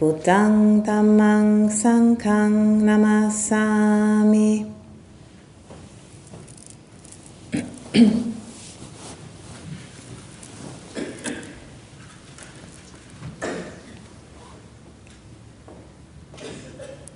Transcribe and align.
Buddhang 0.00 0.80
Dhammang 0.80 1.68
Sanghang 1.68 2.80
Namasami. 2.80 4.64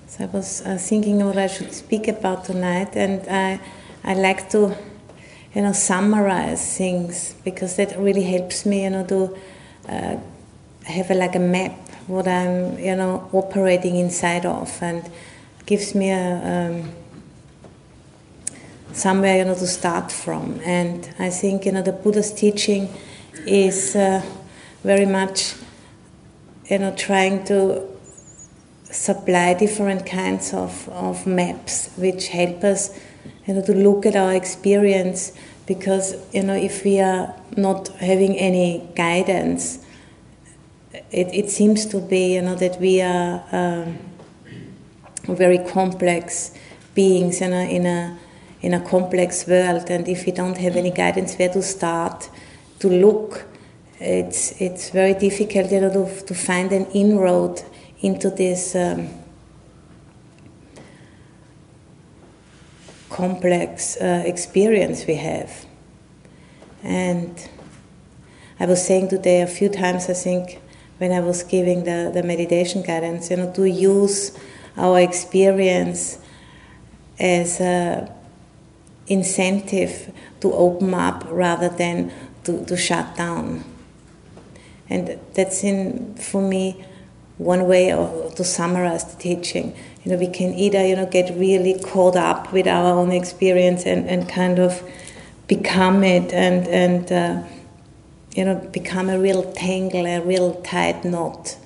so 0.06 0.20
I 0.20 0.26
was 0.26 0.60
uh, 0.60 0.76
thinking 0.76 1.24
what 1.24 1.38
I 1.38 1.46
should 1.46 1.72
speak 1.72 2.06
about 2.06 2.44
tonight, 2.44 2.94
and 2.96 3.26
I, 3.26 3.60
I 4.04 4.12
like 4.12 4.50
to, 4.50 4.76
you 5.54 5.62
know, 5.62 5.72
summarize 5.72 6.76
things 6.76 7.34
because 7.46 7.76
that 7.76 7.98
really 7.98 8.24
helps 8.24 8.66
me, 8.66 8.84
you 8.84 8.90
know, 8.90 9.06
to 9.06 9.34
uh, 9.88 10.18
have 10.84 11.10
a, 11.10 11.14
like 11.14 11.34
a 11.34 11.40
map 11.40 11.83
what 12.06 12.26
I'm, 12.28 12.78
you 12.78 12.96
know, 12.96 13.28
operating 13.32 13.96
inside 13.96 14.46
of, 14.46 14.82
and 14.82 15.08
gives 15.66 15.94
me 15.94 16.10
a 16.10 16.70
um, 16.70 16.92
somewhere, 18.92 19.38
you 19.38 19.44
know, 19.44 19.54
to 19.54 19.66
start 19.66 20.12
from. 20.12 20.60
And 20.64 21.08
I 21.18 21.30
think, 21.30 21.66
you 21.66 21.72
know, 21.72 21.82
the 21.82 21.92
Buddha's 21.92 22.32
teaching 22.32 22.88
is 23.46 23.96
uh, 23.96 24.22
very 24.82 25.06
much, 25.06 25.54
you 26.70 26.78
know, 26.78 26.94
trying 26.94 27.44
to 27.44 27.88
supply 28.84 29.54
different 29.54 30.06
kinds 30.06 30.54
of, 30.54 30.88
of 30.90 31.26
maps 31.26 31.90
which 31.96 32.28
help 32.28 32.62
us, 32.62 32.96
you 33.46 33.54
know, 33.54 33.62
to 33.62 33.74
look 33.74 34.06
at 34.06 34.14
our 34.14 34.32
experience. 34.32 35.32
Because, 35.66 36.14
you 36.32 36.42
know, 36.42 36.54
if 36.54 36.84
we 36.84 37.00
are 37.00 37.34
not 37.56 37.88
having 37.96 38.36
any 38.36 38.86
guidance, 38.94 39.83
it, 41.14 41.32
it 41.32 41.50
seems 41.50 41.86
to 41.86 42.00
be, 42.00 42.34
you 42.34 42.42
know, 42.42 42.56
that 42.56 42.80
we 42.80 43.00
are 43.00 43.44
um, 43.52 43.98
very 45.28 45.58
complex 45.58 46.52
beings 46.94 47.40
in 47.40 47.52
a, 47.52 47.70
in 47.70 47.86
a 47.86 48.18
in 48.62 48.72
a 48.72 48.80
complex 48.80 49.46
world, 49.46 49.90
and 49.90 50.08
if 50.08 50.24
we 50.24 50.32
don't 50.32 50.56
have 50.56 50.74
any 50.74 50.90
guidance 50.90 51.36
where 51.36 51.50
to 51.50 51.62
start 51.62 52.30
to 52.78 52.88
look, 52.88 53.44
it's 54.00 54.60
it's 54.60 54.90
very 54.90 55.12
difficult, 55.12 55.70
you 55.70 55.80
know, 55.80 55.92
to, 55.92 56.24
to 56.24 56.34
find 56.34 56.72
an 56.72 56.86
inroad 56.86 57.62
into 58.00 58.30
this 58.30 58.74
um, 58.74 59.08
complex 63.10 63.96
uh, 63.98 64.22
experience 64.26 65.06
we 65.06 65.14
have. 65.14 65.66
And 66.82 67.48
I 68.58 68.66
was 68.66 68.84
saying 68.84 69.10
today 69.10 69.42
a 69.42 69.46
few 69.46 69.68
times, 69.68 70.08
I 70.08 70.14
think, 70.14 70.58
when 71.04 71.12
I 71.12 71.20
was 71.20 71.42
giving 71.42 71.84
the, 71.84 72.10
the 72.14 72.22
meditation 72.22 72.80
guidance, 72.80 73.28
you 73.30 73.36
know, 73.36 73.52
to 73.52 73.68
use 73.68 74.34
our 74.78 74.98
experience 74.98 76.18
as 77.18 77.60
a 77.60 78.10
incentive 79.06 80.10
to 80.40 80.50
open 80.54 80.94
up 80.94 81.26
rather 81.28 81.68
than 81.68 82.10
to, 82.44 82.64
to 82.64 82.74
shut 82.74 83.16
down. 83.16 83.64
And 84.88 85.20
that's 85.34 85.62
in 85.62 86.14
for 86.14 86.40
me 86.40 86.86
one 87.36 87.66
way 87.66 87.92
of, 87.92 88.34
to 88.36 88.42
summarize 88.42 89.04
the 89.04 89.20
teaching. 89.20 89.76
You 90.04 90.12
know, 90.12 90.16
we 90.18 90.28
can 90.28 90.54
either 90.54 90.86
you 90.86 90.96
know 90.96 91.04
get 91.04 91.36
really 91.38 91.78
caught 91.80 92.16
up 92.16 92.50
with 92.50 92.66
our 92.66 92.98
own 92.98 93.12
experience 93.12 93.84
and, 93.84 94.08
and 94.08 94.26
kind 94.26 94.58
of 94.58 94.82
become 95.48 96.02
it 96.02 96.32
and 96.32 96.66
and 96.68 97.12
uh, 97.12 97.42
you 98.34 98.44
know, 98.44 98.56
become 98.72 99.08
a 99.08 99.18
real 99.18 99.52
tangle, 99.52 100.06
a 100.06 100.20
real 100.20 100.54
tight 100.62 101.04
knot, 101.04 101.56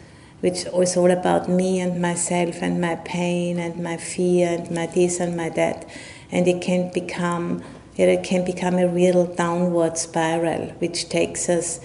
which 0.40 0.66
is 0.66 0.96
all 0.96 1.10
about 1.10 1.48
me 1.48 1.80
and 1.80 2.00
myself 2.00 2.62
and 2.62 2.80
my 2.80 2.94
pain 2.96 3.58
and 3.58 3.82
my 3.82 3.96
fear 3.96 4.48
and 4.48 4.70
my 4.70 4.86
this 4.86 5.18
and 5.18 5.36
my 5.36 5.48
that. 5.48 5.88
And 6.30 6.46
it 6.46 6.60
can 6.60 6.92
become, 6.92 7.62
you 7.96 8.06
know, 8.06 8.12
it 8.12 8.22
can 8.22 8.44
become 8.44 8.74
a 8.74 8.86
real 8.86 9.26
downward 9.34 9.96
spiral, 9.96 10.68
which 10.78 11.08
takes 11.08 11.48
us, 11.48 11.80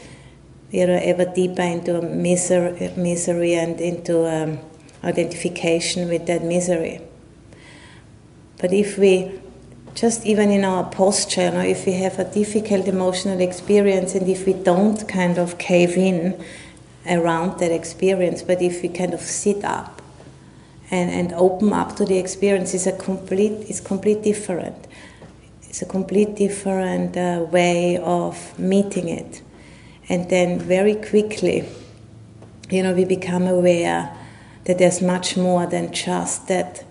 you 0.70 0.86
know, 0.86 1.00
ever 1.02 1.26
deeper 1.26 1.62
into 1.62 2.02
misery, 2.02 2.92
misery 2.98 3.56
and 3.56 3.80
into 3.80 4.28
um, 4.28 4.60
identification 5.02 6.10
with 6.10 6.28
that 6.28 6.44
misery. 6.44 7.00
But 8.60 8.74
if 8.74 8.98
we 8.98 9.40
just 9.96 10.26
even 10.26 10.50
in 10.50 10.66
our 10.66 10.84
posture, 10.84 11.46
you 11.46 11.52
know, 11.52 11.60
if 11.60 11.86
we 11.86 11.94
have 11.94 12.18
a 12.18 12.24
difficult 12.24 12.88
emotional 12.88 13.40
experience 13.40 14.16
and 14.16 14.28
if 14.28 14.46
we 14.46 14.54
don't 14.54 15.08
kind 15.08 15.38
of 15.38 15.58
cave 15.58 15.98
in 15.98 16.44
around 17.08 17.60
that 17.60 17.72
experience, 17.72 18.42
but 18.42 18.62
if 18.62 18.82
we 18.82 18.90
kind 18.90 19.14
of 19.14 19.22
sit 19.22 19.64
up 19.64 20.02
and, 20.90 21.12
and 21.12 21.34
open 21.34 21.72
up 21.74 21.96
to 21.98 22.06
the 22.06 22.18
experience, 22.18 22.74
is 22.74 22.88
a 22.88 22.92
complete, 22.92 23.70
it's 23.70 23.80
complete 23.80 24.24
different. 24.24 24.88
It's 25.64 25.82
a 25.82 25.86
complete 25.86 26.36
different 26.36 27.16
uh, 27.18 27.46
way 27.52 27.98
of 27.98 28.58
meeting 28.58 29.10
it. 29.10 29.42
And 30.10 30.30
then 30.30 30.60
very 30.60 30.96
quickly, 30.96 31.68
you 32.70 32.84
know, 32.84 32.94
we 32.94 33.06
become 33.06 33.48
aware 33.48 34.16
that 34.66 34.78
there's 34.78 35.02
much 35.02 35.38
more 35.38 35.66
than 35.66 35.94
just 35.94 36.48
that 36.48 36.84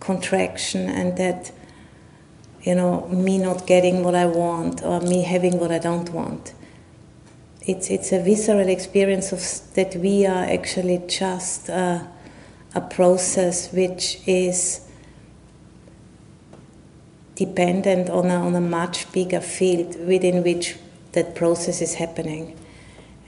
contraction 0.00 0.88
and 0.88 1.16
that 1.16 1.52
you 2.62 2.74
know, 2.74 3.08
me 3.08 3.38
not 3.38 3.66
getting 3.66 4.04
what 4.04 4.14
I 4.14 4.26
want 4.26 4.82
or 4.82 5.00
me 5.00 5.22
having 5.22 5.58
what 5.58 5.70
I 5.70 5.78
don't 5.78 6.10
want. 6.10 6.52
It's, 7.62 7.90
it's 7.90 8.12
a 8.12 8.22
visceral 8.22 8.68
experience 8.68 9.32
of 9.32 9.40
that 9.74 9.96
we 9.96 10.26
are 10.26 10.44
actually 10.44 11.02
just 11.06 11.68
a, 11.68 12.08
process 12.90 13.72
which 13.72 14.20
is 14.28 14.80
dependent 17.34 18.08
on 18.08 18.26
a, 18.26 18.36
on 18.36 18.54
a 18.54 18.60
much 18.60 19.10
bigger 19.12 19.40
field 19.40 19.96
within 20.06 20.44
which 20.44 20.76
that 21.12 21.34
process 21.34 21.82
is 21.82 21.94
happening. 21.94 22.56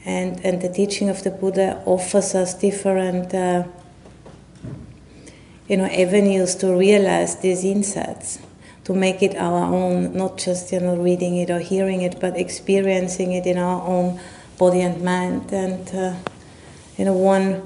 And, 0.04 0.38
and 0.44 0.62
the 0.62 0.68
teaching 0.68 1.08
of 1.08 1.24
the 1.24 1.30
Buddha 1.30 1.82
offers 1.86 2.34
us 2.34 2.54
different 2.54 3.34
uh, 3.34 3.64
you 5.68 5.76
know, 5.76 5.86
avenues 5.86 6.54
to 6.56 6.76
realize 6.76 7.36
these 7.40 7.64
insights 7.64 8.38
to 8.84 8.94
make 8.94 9.22
it 9.22 9.36
our 9.36 9.64
own, 9.64 10.16
not 10.16 10.38
just 10.38 10.72
you 10.72 10.80
know 10.80 10.96
reading 10.96 11.36
it 11.36 11.50
or 11.50 11.60
hearing 11.60 12.02
it, 12.02 12.20
but 12.20 12.36
experiencing 12.36 13.32
it 13.32 13.46
in 13.46 13.58
our 13.58 13.82
own 13.82 14.20
body 14.58 14.80
and 14.80 15.02
mind. 15.02 15.52
And 15.52 15.88
uh, 15.94 16.14
you 16.96 17.04
know, 17.04 17.14
one 17.14 17.62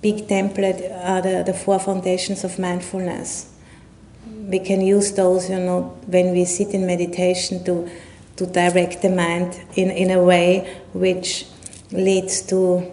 big 0.00 0.26
template 0.26 0.90
are 1.04 1.22
the, 1.22 1.44
the 1.44 1.54
four 1.54 1.78
foundations 1.78 2.44
of 2.44 2.58
mindfulness. 2.58 3.48
We 4.26 4.58
can 4.58 4.80
use 4.80 5.12
those, 5.12 5.48
you 5.48 5.58
know, 5.58 5.96
when 6.06 6.32
we 6.32 6.44
sit 6.44 6.70
in 6.70 6.86
meditation 6.86 7.64
to 7.64 7.88
to 8.36 8.46
direct 8.46 9.02
the 9.02 9.10
mind 9.10 9.60
in, 9.76 9.90
in 9.90 10.10
a 10.10 10.22
way 10.22 10.78
which 10.94 11.46
leads 11.92 12.42
to 12.42 12.90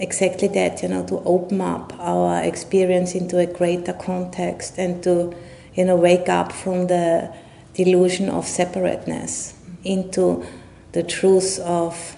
exactly 0.00 0.48
that, 0.48 0.82
you 0.82 0.88
know, 0.88 1.06
to 1.06 1.20
open 1.20 1.60
up 1.60 1.92
our 1.98 2.42
experience 2.42 3.14
into 3.14 3.38
a 3.38 3.46
greater 3.46 3.92
context 3.92 4.78
and 4.78 5.02
to, 5.04 5.34
you 5.74 5.84
know, 5.84 5.94
wake 5.94 6.28
up 6.28 6.50
from 6.50 6.86
the 6.86 7.32
delusion 7.74 8.28
of 8.30 8.46
separateness 8.46 9.54
into 9.84 10.44
the 10.92 11.02
truth 11.02 11.60
of 11.60 12.16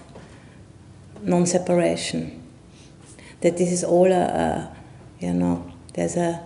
non 1.20 1.44
separation. 1.44 2.40
That 3.40 3.58
this 3.58 3.72
is 3.72 3.82
all 3.82 4.10
a, 4.10 4.24
a, 4.24 4.76
you 5.18 5.34
know, 5.34 5.70
there's 5.94 6.16
a, 6.16 6.40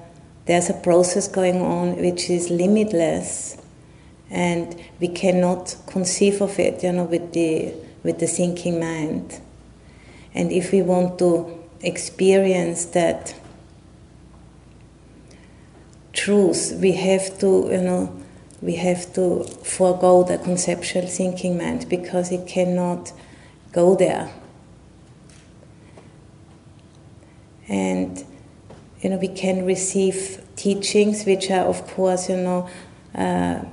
there's 0.46 0.70
a 0.70 0.74
process 0.74 1.28
going 1.28 1.60
on 1.60 1.96
which 1.96 2.30
is 2.30 2.48
limitless 2.48 3.58
and 4.30 4.82
we 4.98 5.08
cannot 5.08 5.76
conceive 5.86 6.40
of 6.40 6.58
it, 6.58 6.82
you 6.82 6.92
know, 6.92 7.04
with 7.04 7.32
the, 7.34 7.74
with 8.02 8.18
the 8.18 8.26
thinking 8.26 8.80
mind. 8.80 9.40
And 10.36 10.52
if 10.52 10.70
we 10.70 10.82
want 10.82 11.18
to 11.18 11.58
experience 11.80 12.84
that 12.86 13.34
truth, 16.12 16.78
we 16.80 16.92
have 16.92 17.38
to, 17.38 17.68
you 17.72 17.80
know, 17.80 18.22
we 18.60 18.76
have 18.76 19.12
to 19.14 19.44
forego 19.64 20.22
the 20.22 20.38
conceptual 20.38 21.06
thinking 21.06 21.56
mind 21.56 21.88
because 21.88 22.30
it 22.30 22.46
cannot 22.46 23.12
go 23.72 23.96
there. 23.96 24.30
And 27.68 28.22
you 29.00 29.10
know, 29.10 29.16
we 29.16 29.28
can 29.28 29.64
receive 29.64 30.42
teachings 30.56 31.24
which 31.24 31.50
are, 31.50 31.64
of 31.64 31.86
course, 31.86 32.28
you 32.28 32.36
know, 32.36 32.68
uh, 33.14 33.64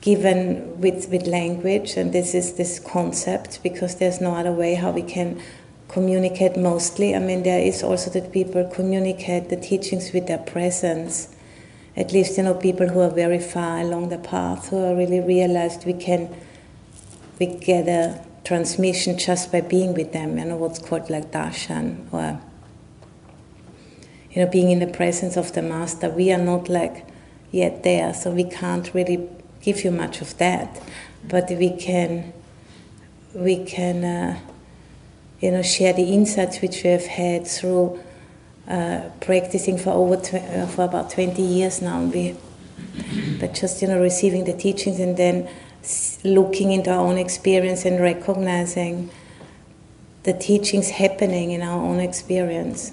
given 0.00 0.80
with, 0.80 1.08
with 1.08 1.26
language, 1.26 1.96
and 1.96 2.12
this 2.12 2.34
is 2.34 2.54
this 2.54 2.78
concept 2.78 3.62
because 3.62 3.96
there's 3.96 4.20
no 4.20 4.34
other 4.34 4.52
way 4.52 4.74
how 4.74 4.90
we 4.90 5.02
can 5.02 5.40
communicate 5.88 6.56
mostly. 6.56 7.14
I 7.14 7.18
mean, 7.18 7.42
there 7.42 7.60
is 7.60 7.82
also 7.82 8.10
that 8.10 8.32
people 8.32 8.64
communicate 8.72 9.48
the 9.48 9.56
teachings 9.56 10.12
with 10.12 10.26
their 10.26 10.38
presence. 10.38 11.28
At 11.96 12.12
least, 12.12 12.36
you 12.36 12.42
know, 12.42 12.54
people 12.54 12.88
who 12.88 13.00
are 13.00 13.10
very 13.10 13.38
far 13.38 13.78
along 13.78 14.08
the 14.08 14.18
path, 14.18 14.68
who 14.68 14.84
are 14.84 14.96
really 14.96 15.20
realized 15.20 15.86
we 15.86 15.92
can, 15.92 16.34
we 17.38 17.46
get 17.46 17.86
a 17.88 18.24
transmission 18.42 19.16
just 19.16 19.52
by 19.52 19.60
being 19.60 19.94
with 19.94 20.12
them, 20.12 20.38
you 20.38 20.44
know, 20.44 20.56
what's 20.56 20.78
called 20.78 21.08
like 21.08 21.30
darshan, 21.30 22.12
or, 22.12 22.40
you 24.32 24.44
know, 24.44 24.50
being 24.50 24.70
in 24.70 24.80
the 24.80 24.86
presence 24.86 25.36
of 25.36 25.52
the 25.52 25.62
master. 25.62 26.10
We 26.10 26.32
are 26.32 26.38
not 26.38 26.68
like 26.68 27.06
yet 27.52 27.84
there, 27.84 28.12
so 28.12 28.32
we 28.32 28.44
can't 28.44 28.92
really 28.92 29.28
give 29.62 29.84
you 29.84 29.92
much 29.92 30.20
of 30.20 30.36
that, 30.38 30.82
but 31.28 31.48
we 31.50 31.70
can, 31.70 32.32
we 33.34 33.64
can, 33.64 34.04
uh, 34.04 34.40
you 35.40 35.50
know, 35.50 35.62
share 35.62 35.92
the 35.92 36.04
insights 36.04 36.60
which 36.60 36.82
we 36.82 36.90
have 36.90 37.06
had 37.06 37.46
through 37.46 38.00
uh, 38.68 39.02
practicing 39.20 39.76
for 39.76 39.90
over 39.90 40.14
uh, 40.14 40.66
for 40.66 40.84
about 40.84 41.10
20 41.10 41.42
years 41.42 41.82
now. 41.82 42.02
We, 42.02 42.36
but 43.38 43.54
just 43.54 43.82
you 43.82 43.88
know, 43.88 44.00
receiving 44.00 44.44
the 44.44 44.54
teachings 44.54 44.98
and 45.00 45.16
then 45.16 45.48
looking 46.24 46.72
into 46.72 46.90
our 46.90 47.00
own 47.00 47.18
experience 47.18 47.84
and 47.84 48.00
recognizing 48.00 49.10
the 50.22 50.32
teachings 50.32 50.90
happening 50.90 51.50
in 51.50 51.60
our 51.60 51.82
own 51.82 52.00
experience. 52.00 52.92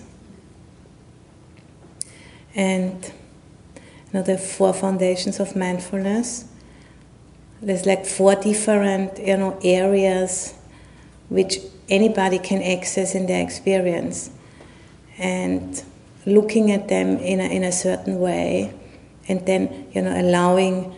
And 2.53 3.05
you 3.05 4.13
know, 4.13 4.23
the 4.23 4.37
four 4.37 4.73
foundations 4.73 5.39
of 5.39 5.55
mindfulness. 5.55 6.45
There's 7.61 7.85
like 7.85 8.05
four 8.05 8.35
different 8.35 9.19
you 9.19 9.37
know 9.37 9.59
areas 9.63 10.55
which 11.31 11.59
anybody 11.87 12.37
can 12.37 12.61
access 12.61 13.15
in 13.15 13.25
their 13.25 13.41
experience. 13.41 14.29
And 15.17 15.81
looking 16.25 16.71
at 16.71 16.89
them 16.89 17.17
in 17.17 17.39
a, 17.39 17.45
in 17.45 17.63
a 17.63 17.71
certain 17.71 18.19
way 18.19 18.73
and 19.29 19.45
then 19.45 19.87
you 19.93 20.01
know 20.01 20.19
allowing 20.19 20.93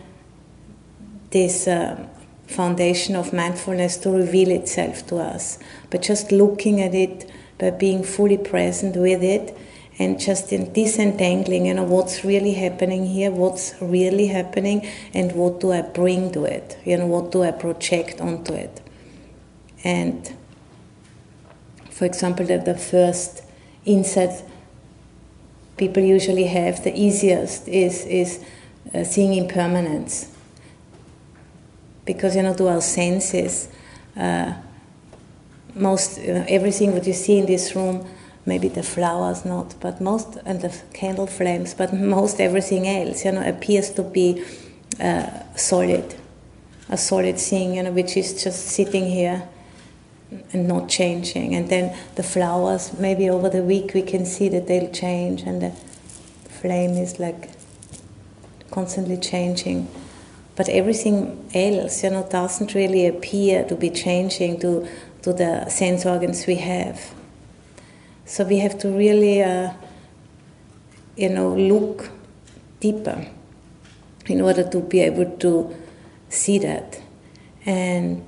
this 1.30 1.68
uh, 1.68 2.04
foundation 2.48 3.14
of 3.14 3.32
mindfulness 3.32 3.96
to 3.96 4.10
reveal 4.10 4.50
itself 4.50 5.06
to 5.06 5.16
us. 5.16 5.58
But 5.90 6.02
just 6.02 6.32
looking 6.32 6.80
at 6.80 6.94
it 6.94 7.30
by 7.58 7.70
being 7.70 8.02
fully 8.02 8.38
present 8.38 8.96
with 8.96 9.22
it 9.22 9.56
and 9.98 10.18
just 10.18 10.52
in 10.52 10.72
disentangling 10.72 11.66
you 11.66 11.74
know 11.74 11.84
what's 11.84 12.24
really 12.24 12.54
happening 12.54 13.06
here 13.06 13.30
what's 13.30 13.74
really 13.80 14.26
happening 14.26 14.84
and 15.14 15.30
what 15.30 15.60
do 15.60 15.70
i 15.70 15.80
bring 15.80 16.32
to 16.32 16.44
it? 16.44 16.76
You 16.84 16.96
know 16.96 17.06
what 17.06 17.30
do 17.30 17.44
i 17.44 17.52
project 17.52 18.20
onto 18.20 18.52
it 18.52 18.83
and 19.84 20.34
for 21.94 22.06
example, 22.06 22.44
that 22.46 22.64
the 22.64 22.74
first 22.74 23.44
insight 23.84 24.42
people 25.76 26.02
usually 26.02 26.46
have, 26.46 26.82
the 26.82 26.92
easiest, 26.92 27.68
is, 27.68 28.04
is 28.06 28.44
uh, 28.92 29.04
seeing 29.04 29.34
impermanence. 29.34 30.36
Because, 32.04 32.34
you 32.34 32.42
know, 32.42 32.54
to 32.54 32.66
our 32.66 32.80
senses, 32.80 33.68
uh, 34.16 34.54
most, 35.76 36.20
you 36.20 36.34
know, 36.34 36.44
everything 36.48 36.92
what 36.92 37.06
you 37.06 37.12
see 37.12 37.38
in 37.38 37.46
this 37.46 37.76
room, 37.76 38.04
maybe 38.44 38.66
the 38.66 38.82
flowers 38.82 39.44
not, 39.44 39.76
but 39.78 40.00
most, 40.00 40.36
and 40.44 40.62
the 40.62 40.76
candle 40.94 41.28
flames, 41.28 41.74
but 41.74 41.94
most 42.16 42.40
everything 42.40 42.88
else, 42.88 43.24
you 43.24 43.30
know, 43.30 43.48
appears 43.48 43.90
to 43.90 44.02
be 44.02 44.44
uh, 45.00 45.30
solid, 45.54 46.16
a 46.88 46.96
solid 46.96 47.38
thing, 47.38 47.76
you 47.76 47.84
know, 47.84 47.92
which 47.92 48.16
is 48.16 48.42
just 48.42 48.66
sitting 48.66 49.06
here 49.06 49.48
and 50.52 50.66
not 50.66 50.88
changing. 50.88 51.54
And 51.54 51.68
then 51.68 51.96
the 52.16 52.22
flowers, 52.22 52.92
maybe 52.98 53.28
over 53.30 53.48
the 53.48 53.62
week 53.62 53.94
we 53.94 54.02
can 54.02 54.26
see 54.26 54.48
that 54.50 54.66
they'll 54.66 54.90
change, 54.90 55.42
and 55.42 55.62
the 55.62 55.70
flame 56.48 56.92
is 56.92 57.18
like 57.18 57.50
constantly 58.70 59.16
changing. 59.16 59.88
But 60.56 60.68
everything 60.68 61.48
else, 61.52 62.04
you 62.04 62.10
know, 62.10 62.26
doesn't 62.30 62.74
really 62.74 63.06
appear 63.06 63.64
to 63.64 63.74
be 63.74 63.90
changing 63.90 64.60
to, 64.60 64.88
to 65.22 65.32
the 65.32 65.68
sense 65.68 66.06
organs 66.06 66.46
we 66.46 66.56
have. 66.56 67.12
So 68.24 68.44
we 68.44 68.58
have 68.58 68.78
to 68.78 68.88
really, 68.88 69.42
uh, 69.42 69.72
you 71.16 71.28
know, 71.28 71.54
look 71.54 72.10
deeper 72.80 73.26
in 74.26 74.40
order 74.40 74.68
to 74.70 74.80
be 74.80 75.00
able 75.00 75.36
to 75.38 75.74
see 76.28 76.58
that. 76.58 77.00
And 77.66 78.24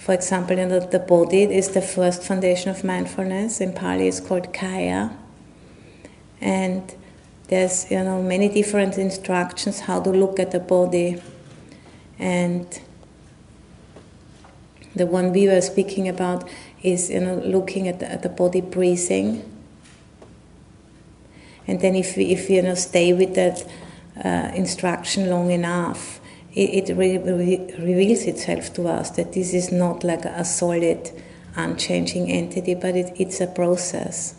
for 0.00 0.14
example, 0.14 0.56
you 0.56 0.64
know, 0.64 0.80
the 0.80 0.98
body 0.98 1.42
is 1.42 1.68
the 1.68 1.82
first 1.82 2.22
foundation 2.22 2.70
of 2.70 2.82
mindfulness. 2.82 3.60
In 3.60 3.74
Pali, 3.74 4.08
it's 4.08 4.18
called 4.18 4.50
kaya, 4.54 5.14
and 6.40 6.94
there's 7.48 7.90
you 7.90 8.02
know 8.02 8.22
many 8.22 8.48
different 8.48 8.96
instructions 8.96 9.80
how 9.80 10.00
to 10.00 10.08
look 10.08 10.40
at 10.40 10.52
the 10.52 10.58
body, 10.58 11.20
and 12.18 12.80
the 14.96 15.04
one 15.04 15.32
we 15.32 15.46
were 15.48 15.60
speaking 15.60 16.08
about 16.08 16.48
is 16.82 17.10
you 17.10 17.20
know 17.20 17.34
looking 17.34 17.86
at 17.86 17.98
the, 17.98 18.10
at 18.10 18.22
the 18.22 18.30
body 18.30 18.62
breathing, 18.62 19.44
and 21.66 21.78
then 21.82 21.94
if 21.94 22.16
we, 22.16 22.32
if 22.32 22.48
you 22.48 22.62
know 22.62 22.74
stay 22.74 23.12
with 23.12 23.34
that 23.34 23.70
uh, 24.24 24.50
instruction 24.54 25.28
long 25.28 25.50
enough 25.50 26.19
it, 26.54 26.88
it 26.88 26.96
re- 26.96 27.18
re- 27.18 27.74
reveals 27.78 28.22
itself 28.24 28.72
to 28.74 28.88
us 28.88 29.10
that 29.10 29.32
this 29.32 29.54
is 29.54 29.70
not 29.70 30.02
like 30.02 30.24
a 30.24 30.44
solid, 30.44 31.10
unchanging 31.56 32.30
entity, 32.30 32.74
but 32.74 32.96
it, 32.96 33.12
it's 33.16 33.40
a 33.40 33.46
process. 33.46 34.34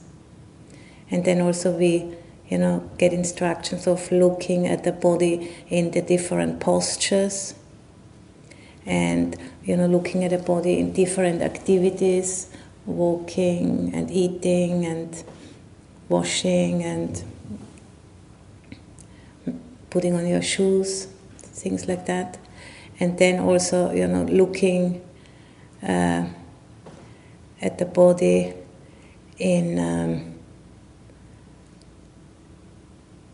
And 1.10 1.24
then 1.24 1.42
also 1.42 1.72
we, 1.72 2.16
you 2.50 2.58
know, 2.58 2.90
get 2.98 3.14
instructions 3.14 3.88
of 3.88 4.12
looking 4.12 4.68
at 4.68 4.84
the 4.84 4.92
body 4.92 5.54
in 5.70 5.92
the 5.92 6.02
different 6.02 6.60
postures, 6.60 7.54
and 8.86 9.38
you 9.64 9.78
know, 9.78 9.86
looking 9.86 10.24
at 10.24 10.32
the 10.32 10.38
body 10.38 10.80
in 10.80 10.92
different 10.92 11.42
activities, 11.42 12.50
walking 12.86 13.94
and 13.94 14.10
eating 14.10 14.86
and 14.86 15.24
washing 16.10 16.84
and 16.84 17.24
putting 19.90 20.16
on 20.16 20.26
your 20.26 20.42
shoes 20.42 21.08
things 21.52 21.88
like 21.88 22.06
that. 22.06 22.38
And 23.00 23.18
then 23.18 23.40
also, 23.40 23.92
you 23.92 24.08
know, 24.08 24.24
looking 24.24 25.02
uh, 25.82 26.26
at 27.62 27.78
the 27.78 27.86
body 27.86 28.54
in 29.38 29.80
um, 29.80 30.36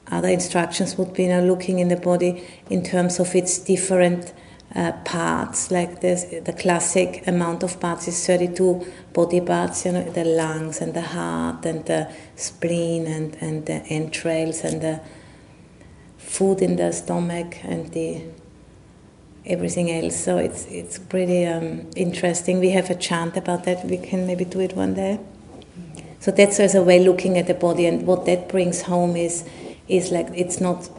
other 0.09 0.29
instructions 0.29 0.97
would 0.97 1.13
be 1.13 1.23
you 1.23 1.29
know, 1.29 1.43
looking 1.43 1.79
in 1.79 1.89
the 1.89 1.97
body 1.97 2.43
in 2.69 2.83
terms 2.83 3.19
of 3.19 3.35
its 3.35 3.57
different 3.59 4.33
uh, 4.75 4.93
parts. 5.03 5.71
Like 5.71 6.01
this, 6.01 6.23
the 6.23 6.53
classic 6.53 7.27
amount 7.27 7.63
of 7.63 7.79
parts 7.79 8.07
is 8.07 8.25
32 8.25 8.85
body 9.13 9.41
parts, 9.41 9.85
you 9.85 9.91
know, 9.93 10.09
the 10.11 10.23
lungs 10.23 10.81
and 10.81 10.93
the 10.93 11.01
heart 11.01 11.65
and 11.65 11.85
the 11.85 12.11
spleen 12.35 13.05
and, 13.07 13.35
and 13.41 13.65
the 13.65 13.83
entrails 13.87 14.61
and 14.61 14.81
the 14.81 15.01
food 16.27 16.61
in 16.61 16.75
the 16.75 16.91
stomach 16.91 17.55
and 17.63 17.91
the 17.93 18.21
everything 19.45 19.89
else. 19.89 20.15
So 20.23 20.37
it's 20.37 20.65
it's 20.65 20.99
pretty 20.99 21.45
um, 21.45 21.89
interesting. 21.95 22.59
We 22.59 22.71
have 22.71 22.89
a 22.89 22.95
chant 22.95 23.37
about 23.37 23.63
that. 23.63 23.85
We 23.85 23.97
can 23.97 24.27
maybe 24.27 24.45
do 24.45 24.59
it 24.59 24.73
one 24.75 24.93
day. 24.93 25.19
So 26.19 26.31
that's 26.31 26.59
also 26.59 26.81
a 26.81 26.83
way 26.83 26.99
looking 26.99 27.37
at 27.37 27.47
the 27.47 27.53
body, 27.53 27.85
and 27.85 28.05
what 28.05 28.25
that 28.25 28.49
brings 28.49 28.81
home 28.83 29.15
is 29.15 29.45
is 29.87 30.11
like 30.11 30.27
it's 30.35 30.59
not 30.59 30.89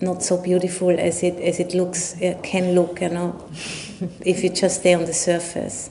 not 0.00 0.22
so 0.22 0.36
beautiful 0.42 0.90
as 0.90 1.22
it 1.22 1.36
as 1.40 1.60
it 1.60 1.74
looks 1.74 2.16
it 2.20 2.36
uh, 2.36 2.40
can 2.42 2.74
look. 2.74 3.00
You 3.00 3.10
know, 3.10 3.48
if 4.24 4.42
you 4.42 4.50
just 4.50 4.80
stay 4.80 4.94
on 4.94 5.04
the 5.04 5.14
surface. 5.14 5.90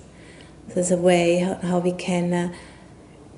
There's 0.76 0.92
a 0.92 0.98
way 0.98 1.40
how, 1.40 1.56
how 1.56 1.80
we 1.80 1.94
can, 1.94 2.32
uh, 2.32 2.54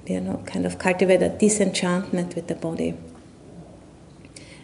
you 0.05 0.19
know, 0.19 0.43
kind 0.45 0.65
of 0.65 0.77
cultivate 0.77 1.21
a 1.21 1.29
disenchantment 1.29 2.35
with 2.35 2.47
the 2.47 2.55
body. 2.55 2.97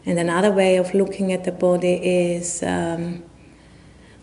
And 0.08 0.18
another 0.18 0.52
way 0.52 0.78
of 0.78 0.94
looking 0.94 1.34
at 1.34 1.44
the 1.44 1.52
body 1.52 1.96
is 1.96 2.64
um, 2.64 3.24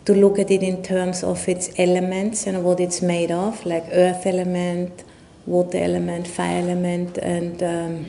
to 0.06 0.14
look 0.14 0.38
at 0.38 0.50
it 0.50 0.62
in 0.62 0.82
terms 0.82 1.22
of 1.22 1.46
its 1.46 1.78
elements 1.78 2.46
and 2.46 2.64
what 2.64 2.80
it's 2.80 3.02
made 3.02 3.30
of, 3.30 3.66
like 3.66 3.84
earth 3.92 4.24
element, 4.24 5.04
water 5.44 5.76
element, 5.76 6.26
fire 6.26 6.62
element, 6.62 7.18
and 7.18 7.62
um, 7.62 8.06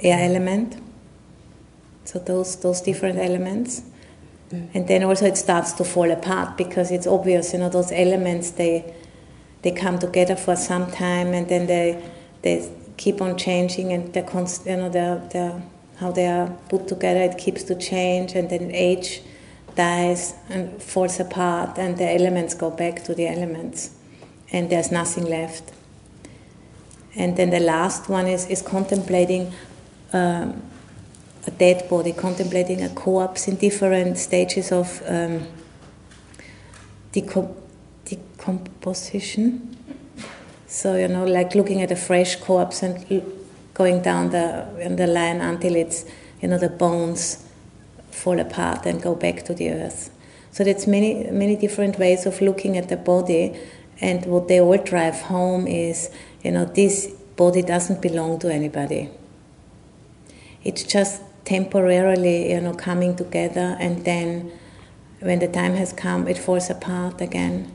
air 0.00 0.18
element. 0.28 0.76
So 2.04 2.18
those 2.18 2.56
those 2.56 2.80
different 2.80 3.20
elements. 3.20 3.82
And 4.50 4.88
then 4.88 5.04
also 5.04 5.26
it 5.26 5.36
starts 5.36 5.72
to 5.74 5.84
fall 5.84 6.10
apart 6.10 6.56
because 6.56 6.90
it's 6.90 7.06
obvious, 7.06 7.52
you 7.52 7.60
know, 7.60 7.68
those 7.68 7.92
elements 7.92 8.50
they 8.50 8.92
they 9.62 9.70
come 9.70 10.00
together 10.00 10.34
for 10.34 10.56
some 10.56 10.90
time 10.90 11.32
and 11.32 11.48
then 11.48 11.68
they 11.68 12.02
they 12.42 12.68
keep 12.96 13.20
on 13.20 13.36
changing 13.36 13.92
and 13.92 14.12
they're 14.12 14.22
const, 14.22 14.66
you 14.66 14.76
know 14.76 14.88
they're, 14.88 15.20
they're, 15.32 15.62
how 15.96 16.12
they 16.12 16.26
are 16.26 16.48
put 16.68 16.88
together 16.88 17.20
it 17.20 17.38
keeps 17.38 17.62
to 17.62 17.74
change 17.74 18.34
and 18.34 18.50
then 18.50 18.70
age 18.72 19.22
dies 19.74 20.34
and 20.48 20.82
falls 20.82 21.20
apart 21.20 21.78
and 21.78 21.98
the 21.98 22.08
elements 22.08 22.54
go 22.54 22.70
back 22.70 23.04
to 23.04 23.14
the 23.14 23.26
elements 23.26 23.90
and 24.52 24.70
there's 24.70 24.90
nothing 24.90 25.24
left 25.24 25.72
and 27.16 27.36
then 27.36 27.50
the 27.50 27.60
last 27.60 28.08
one 28.10 28.26
is, 28.26 28.46
is 28.46 28.60
contemplating 28.60 29.52
um, 30.12 30.62
a 31.46 31.50
dead 31.50 31.88
body, 31.88 32.12
contemplating 32.12 32.82
a 32.82 32.90
corpse 32.90 33.48
in 33.48 33.56
different 33.56 34.18
stages 34.18 34.70
of 34.70 35.02
um, 35.06 35.46
decom- 37.12 37.56
decomposition. 38.04 39.76
So, 40.66 40.96
you 40.96 41.08
know, 41.08 41.24
like 41.24 41.54
looking 41.54 41.80
at 41.80 41.90
a 41.90 41.96
fresh 41.96 42.36
corpse 42.36 42.82
and 42.82 43.10
going 43.76 44.00
down 44.00 44.30
the, 44.30 44.66
the 44.96 45.06
line 45.06 45.40
until 45.40 45.76
it's, 45.76 46.06
you 46.40 46.48
know, 46.48 46.58
the 46.58 46.70
bones 46.70 47.44
fall 48.10 48.40
apart 48.40 48.86
and 48.86 49.02
go 49.02 49.14
back 49.14 49.44
to 49.44 49.52
the 49.52 49.70
earth. 49.70 50.10
So 50.50 50.64
that's 50.64 50.86
many, 50.86 51.30
many 51.30 51.54
different 51.56 51.98
ways 51.98 52.24
of 52.24 52.40
looking 52.40 52.78
at 52.78 52.88
the 52.88 52.96
body. 52.96 53.54
And 54.00 54.24
what 54.24 54.48
they 54.48 54.60
all 54.60 54.78
drive 54.78 55.20
home 55.20 55.66
is, 55.66 56.10
you 56.42 56.52
know, 56.52 56.64
this 56.64 57.08
body 57.36 57.60
doesn't 57.60 58.00
belong 58.00 58.38
to 58.38 58.52
anybody. 58.52 59.10
It's 60.64 60.82
just 60.82 61.20
temporarily, 61.44 62.52
you 62.52 62.60
know, 62.60 62.74
coming 62.74 63.14
together, 63.14 63.76
and 63.78 64.04
then 64.04 64.50
when 65.20 65.38
the 65.38 65.48
time 65.48 65.74
has 65.74 65.92
come, 65.92 66.26
it 66.28 66.38
falls 66.38 66.68
apart 66.70 67.20
again. 67.20 67.70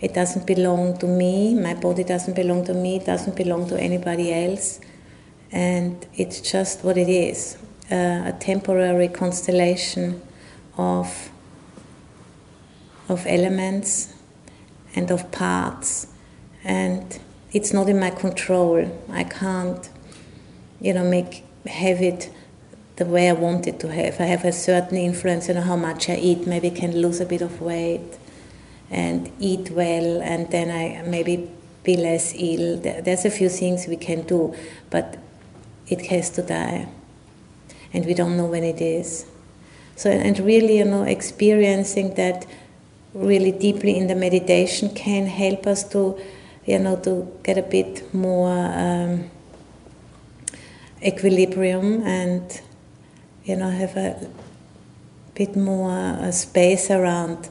It 0.00 0.14
doesn't 0.14 0.46
belong 0.46 0.98
to 0.98 1.06
me. 1.06 1.54
My 1.54 1.74
body 1.74 2.04
doesn't 2.04 2.34
belong 2.34 2.64
to 2.66 2.74
me. 2.74 2.96
It 2.96 3.06
doesn't 3.06 3.36
belong 3.36 3.68
to 3.70 3.80
anybody 3.80 4.32
else, 4.32 4.80
and 5.52 6.06
it's 6.14 6.40
just 6.40 6.84
what 6.84 6.96
it 6.96 7.08
is 7.08 7.56
uh, 7.90 8.22
a 8.26 8.36
temporary 8.38 9.08
constellation 9.08 10.20
of 10.76 11.30
of 13.08 13.24
elements 13.26 14.12
and 14.96 15.10
of 15.12 15.30
parts, 15.30 16.08
and 16.64 17.20
it's 17.52 17.72
not 17.72 17.88
in 17.88 18.00
my 18.00 18.10
control. 18.10 18.84
I 19.12 19.22
can't, 19.22 19.88
you 20.80 20.92
know, 20.92 21.04
make 21.04 21.44
have 21.66 22.02
it 22.02 22.30
the 22.96 23.04
way 23.04 23.28
I 23.28 23.32
want 23.32 23.68
it 23.68 23.78
to 23.80 23.92
have. 23.92 24.20
I 24.20 24.24
have 24.24 24.44
a 24.44 24.52
certain 24.52 24.96
influence, 24.96 25.46
you 25.46 25.54
know, 25.54 25.60
how 25.60 25.76
much 25.76 26.08
I 26.08 26.16
eat. 26.16 26.46
Maybe 26.46 26.70
can 26.70 26.96
lose 27.00 27.20
a 27.20 27.26
bit 27.26 27.42
of 27.42 27.60
weight 27.60 28.18
and 28.90 29.30
eat 29.38 29.70
well, 29.70 30.20
and 30.22 30.50
then 30.50 30.70
I 30.70 31.06
maybe 31.06 31.48
be 31.84 31.96
less 31.96 32.34
ill. 32.36 32.78
There's 32.80 33.24
a 33.24 33.30
few 33.30 33.48
things 33.48 33.86
we 33.86 33.96
can 33.96 34.22
do, 34.22 34.52
but 34.90 35.18
it 35.88 36.06
has 36.06 36.30
to 36.30 36.42
die, 36.42 36.88
and 37.92 38.04
we 38.06 38.14
don't 38.14 38.36
know 38.36 38.46
when 38.46 38.64
it 38.64 38.80
is. 38.80 39.26
So, 39.96 40.10
and 40.10 40.38
really, 40.38 40.78
you 40.78 40.84
know, 40.84 41.04
experiencing 41.04 42.14
that 42.14 42.46
really 43.14 43.52
deeply 43.52 43.96
in 43.96 44.08
the 44.08 44.14
meditation 44.14 44.94
can 44.94 45.26
help 45.26 45.66
us 45.66 45.88
to, 45.90 46.18
you 46.66 46.78
know, 46.78 46.96
to 46.96 47.32
get 47.42 47.56
a 47.56 47.62
bit 47.62 48.12
more 48.12 48.50
um, 48.50 49.30
equilibrium 51.02 52.02
and 52.02 52.60
you 53.46 53.54
know, 53.54 53.70
have 53.70 53.96
a 53.96 54.28
bit 55.34 55.54
more 55.54 55.92
uh, 55.92 56.32
space 56.32 56.90
around 56.90 57.48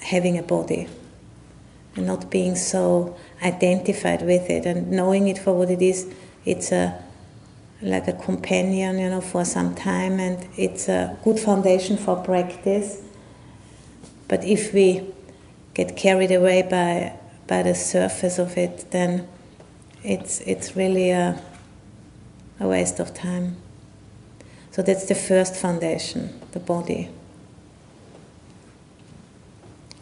having 0.00 0.38
a 0.38 0.42
body 0.42 0.88
and 1.94 2.06
not 2.06 2.30
being 2.30 2.56
so 2.56 3.14
identified 3.42 4.22
with 4.22 4.48
it 4.48 4.64
and 4.64 4.90
knowing 4.90 5.28
it 5.28 5.36
for 5.36 5.52
what 5.52 5.70
it 5.70 5.82
is. 5.82 6.12
It's 6.44 6.72
a 6.72 7.02
like 7.80 8.06
a 8.06 8.12
companion, 8.12 8.98
you 8.98 9.10
know, 9.10 9.20
for 9.20 9.44
some 9.44 9.74
time, 9.74 10.20
and 10.20 10.46
it's 10.56 10.88
a 10.88 11.16
good 11.24 11.38
foundation 11.38 11.96
for 11.96 12.16
practice. 12.16 13.02
But 14.28 14.44
if 14.44 14.72
we 14.72 15.12
get 15.74 15.96
carried 15.96 16.30
away 16.30 16.62
by 16.62 17.18
by 17.46 17.62
the 17.62 17.74
surface 17.74 18.38
of 18.38 18.56
it, 18.56 18.90
then 18.90 19.28
it's 20.02 20.40
it's 20.42 20.76
really 20.76 21.10
a, 21.10 21.40
a 22.60 22.68
waste 22.68 23.00
of 23.00 23.14
time. 23.14 23.56
So 24.70 24.82
that's 24.82 25.06
the 25.06 25.14
first 25.14 25.54
foundation, 25.54 26.40
the 26.52 26.60
body. 26.60 27.10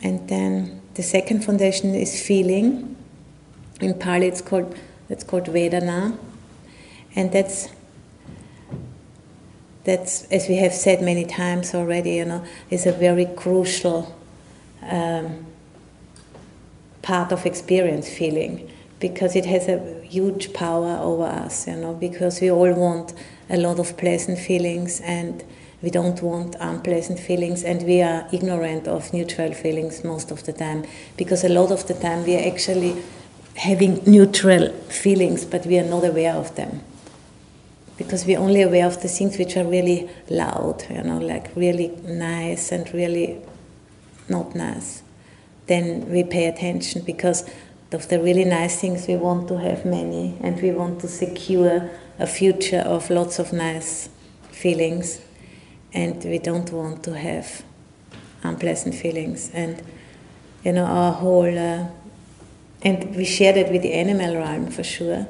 And 0.03 0.29
then 0.29 0.81
the 0.95 1.03
second 1.03 1.45
foundation 1.45 1.95
is 1.95 2.25
feeling. 2.25 2.97
In 3.81 3.95
Pali, 3.95 4.27
it's 4.27 4.43
called 4.43 4.77
that's 5.09 5.25
called 5.25 5.47
Vedana, 5.47 6.17
and 7.17 7.33
that's 7.33 7.69
that's 9.85 10.25
as 10.25 10.49
we 10.49 10.57
have 10.57 10.73
said 10.73 11.03
many 11.03 11.25
times 11.25 11.75
already. 11.75 12.13
You 12.13 12.25
know, 12.25 12.45
is 12.71 12.87
a 12.87 12.93
very 12.93 13.27
crucial 13.27 14.15
um, 14.83 15.47
part 17.03 17.33
of 17.33 17.47
experience. 17.47 18.09
Feeling 18.09 18.71
because 18.99 19.35
it 19.35 19.47
has 19.47 19.69
a 19.69 20.03
huge 20.05 20.53
power 20.53 20.99
over 21.03 21.25
us. 21.25 21.67
You 21.67 21.77
know, 21.77 21.95
because 21.95 22.41
we 22.41 22.51
all 22.51 22.73
want 22.75 23.15
a 23.49 23.57
lot 23.57 23.79
of 23.79 23.97
pleasant 23.97 24.39
feelings 24.39 25.01
and 25.01 25.43
we 25.83 25.91
don't 25.91 26.23
want 26.23 26.57
unpleasant 26.61 27.19
feelings 27.19 27.65
and 27.65 27.83
we 27.83 28.03
are 28.03 28.29
ignorant 28.33 28.87
of 28.87 29.13
neutral 29.13 29.53
feelings 29.55 30.05
most 30.05 30.31
of 30.31 30.45
the 30.45 30.53
time 30.53 30.85
because 31.17 31.43
a 31.43 31.49
lot 31.49 31.71
of 31.73 31.87
the 31.89 31.95
time 31.95 32.25
we 32.25 32.37
are 32.37 32.47
actually 32.47 33.03
having 33.57 34.03
neutral 34.05 34.69
feelings 34.89 35.45
but 35.45 35.65
we 35.67 35.79
are 35.79 35.89
not 35.89 36.05
aware 36.05 36.35
of 36.35 36.55
them 36.57 36.83
because 38.01 38.25
we're 38.27 38.39
only 38.39 38.63
aware 38.63 38.87
of 38.87 39.01
the 39.03 39.09
things 39.09 39.39
which 39.39 39.57
are 39.57 39.65
really 39.65 40.09
loud 40.29 40.85
you 40.91 41.03
know 41.03 41.19
like 41.19 41.55
really 41.55 41.89
nice 42.05 42.73
and 42.73 42.93
really 42.95 43.39
not 44.29 44.55
nice 44.55 45.03
then 45.67 46.09
we 46.11 46.25
pay 46.25 46.47
attention 46.47 47.03
because 47.03 47.49
of 47.93 48.09
the 48.09 48.19
really 48.19 48.45
nice 48.45 48.81
things 48.81 49.07
we 49.07 49.17
want 49.17 49.49
to 49.49 49.59
have 49.59 49.85
many 49.85 50.37
and 50.41 50.61
we 50.63 50.71
want 50.71 51.01
to 51.01 51.09
secure 51.09 51.91
a 52.21 52.27
future 52.27 52.81
of 52.81 53.09
lots 53.09 53.39
of 53.39 53.53
nice 53.53 54.11
feelings, 54.51 55.21
and 55.93 56.23
we 56.25 56.39
don't 56.39 56.71
want 56.71 57.03
to 57.05 57.17
have 57.17 57.65
unpleasant 58.43 58.95
feelings. 58.95 59.51
And 59.55 59.83
you 60.63 60.73
know, 60.73 60.85
our 60.85 61.13
whole, 61.13 61.59
uh, 61.59 61.87
and 62.83 63.17
we 63.17 63.25
share 63.25 63.55
that 63.55 63.73
with 63.73 63.83
the 63.83 63.95
animal 63.95 64.37
realm 64.37 64.71
for 64.71 64.85
sure. 64.85 65.27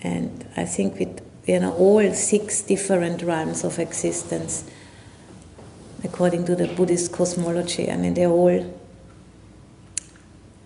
And 0.00 0.46
I 0.56 0.64
think 0.64 1.00
with 1.00 1.20
you 1.48 1.58
know 1.58 1.72
all 1.72 2.12
six 2.12 2.62
different 2.62 3.22
realms 3.22 3.64
of 3.64 3.78
existence, 3.78 4.64
according 6.04 6.44
to 6.44 6.54
the 6.54 6.68
Buddhist 6.68 7.10
cosmology, 7.10 7.90
I 7.90 7.96
mean 7.96 8.14
they're 8.14 8.28
all 8.28 8.64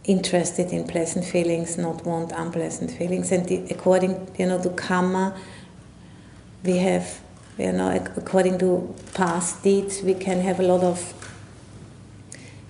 interested 0.05 0.73
in 0.73 0.85
pleasant 0.87 1.25
feelings, 1.25 1.79
not 1.79 2.05
want 2.05 2.33
unpleasant 2.33 2.91
feelings. 2.91 3.31
And 3.31 3.47
the, 3.47 3.65
according, 3.71 4.35
you 4.37 4.47
know, 4.47 4.61
to 4.61 4.71
karma, 4.71 5.39
we 6.65 6.79
have, 6.79 7.21
you 7.57 7.73
know, 7.73 8.05
according 8.17 8.59
to 8.59 8.95
past 9.15 9.62
deeds, 9.62 10.03
we 10.03 10.15
can 10.15 10.41
have 10.41 10.59
a 10.59 10.65
lot 10.65 10.83
of. 10.83 11.15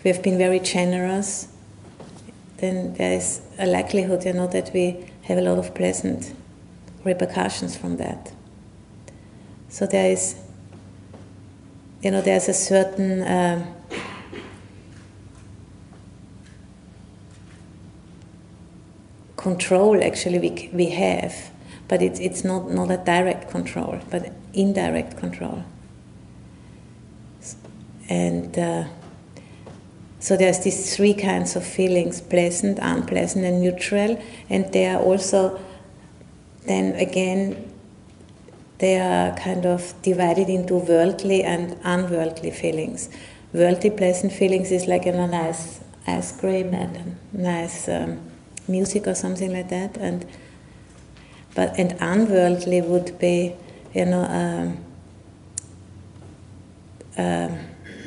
We 0.05 0.11
have 0.11 0.23
been 0.23 0.37
very 0.37 0.59
generous. 0.59 1.49
Then 2.57 2.95
there 2.95 3.13
is 3.13 3.41
a 3.59 3.67
likelihood, 3.67 4.25
you 4.25 4.33
know, 4.33 4.49
that 4.49 4.73
we 4.75 5.09
have 5.23 5.39
a 5.39 5.41
lot 5.41 5.59
of 5.59 5.75
pleasant 5.75 6.35
repercussions 7.05 7.77
from 7.77 7.97
that. 7.97 8.33
So 9.69 9.87
there 9.87 10.11
is, 10.11 10.37
you 12.03 12.11
know, 12.11 12.21
there's 12.21 12.49
a 12.49 12.55
certain. 12.55 13.23
Uh, 13.23 13.67
control 19.43 20.03
actually 20.05 20.39
we, 20.39 20.71
we 20.73 20.91
have, 20.91 21.35
but 21.89 22.01
it's, 22.01 22.21
it's 22.21 22.45
not, 22.45 22.71
not 22.71 22.91
a 22.93 22.97
direct 22.99 23.51
control, 23.51 23.99
but 24.09 24.33
indirect 24.55 25.17
control. 25.17 25.65
And 28.09 28.57
uh, 28.57 28.85
so 30.21 30.37
there's 30.37 30.61
these 30.61 30.95
three 30.95 31.15
kinds 31.15 31.57
of 31.57 31.67
feelings 31.67 32.21
pleasant, 32.21 32.79
unpleasant, 32.81 33.45
and 33.45 33.61
neutral, 33.61 34.23
and 34.49 34.73
they 34.73 34.87
are 34.87 35.01
also 35.01 35.61
then 36.67 36.95
again 36.95 37.73
they 38.79 38.99
are 38.99 39.35
kind 39.37 39.65
of 39.65 39.95
divided 40.03 40.49
into 40.49 40.75
worldly 40.75 41.45
and 41.45 41.79
unworldly 41.85 42.51
feelings. 42.51 43.09
Worldly 43.53 43.91
pleasant 43.91 44.33
feelings 44.33 44.73
is 44.73 44.87
like 44.87 45.07
a 45.07 45.13
nice 45.13 45.81
ice 46.07 46.33
cream 46.39 46.75
and 46.75 47.17
nice 47.33 47.89
um, 47.89 48.19
music 48.67 49.07
or 49.07 49.15
something 49.15 49.53
like 49.53 49.69
that. 49.69 49.97
And 49.99 50.27
but 51.55 51.79
and 51.79 51.97
unworldly 52.01 52.81
would 52.81 53.19
be, 53.19 53.55
you 53.95 54.07
know, 54.07 54.25
um, 57.17 57.59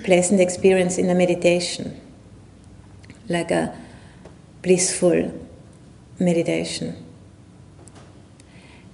pleasant 0.03 0.41
experience 0.41 0.97
in 0.97 1.09
a 1.09 1.15
meditation, 1.15 2.01
like 3.29 3.51
a 3.51 3.73
blissful 4.61 5.31
meditation. 6.19 7.04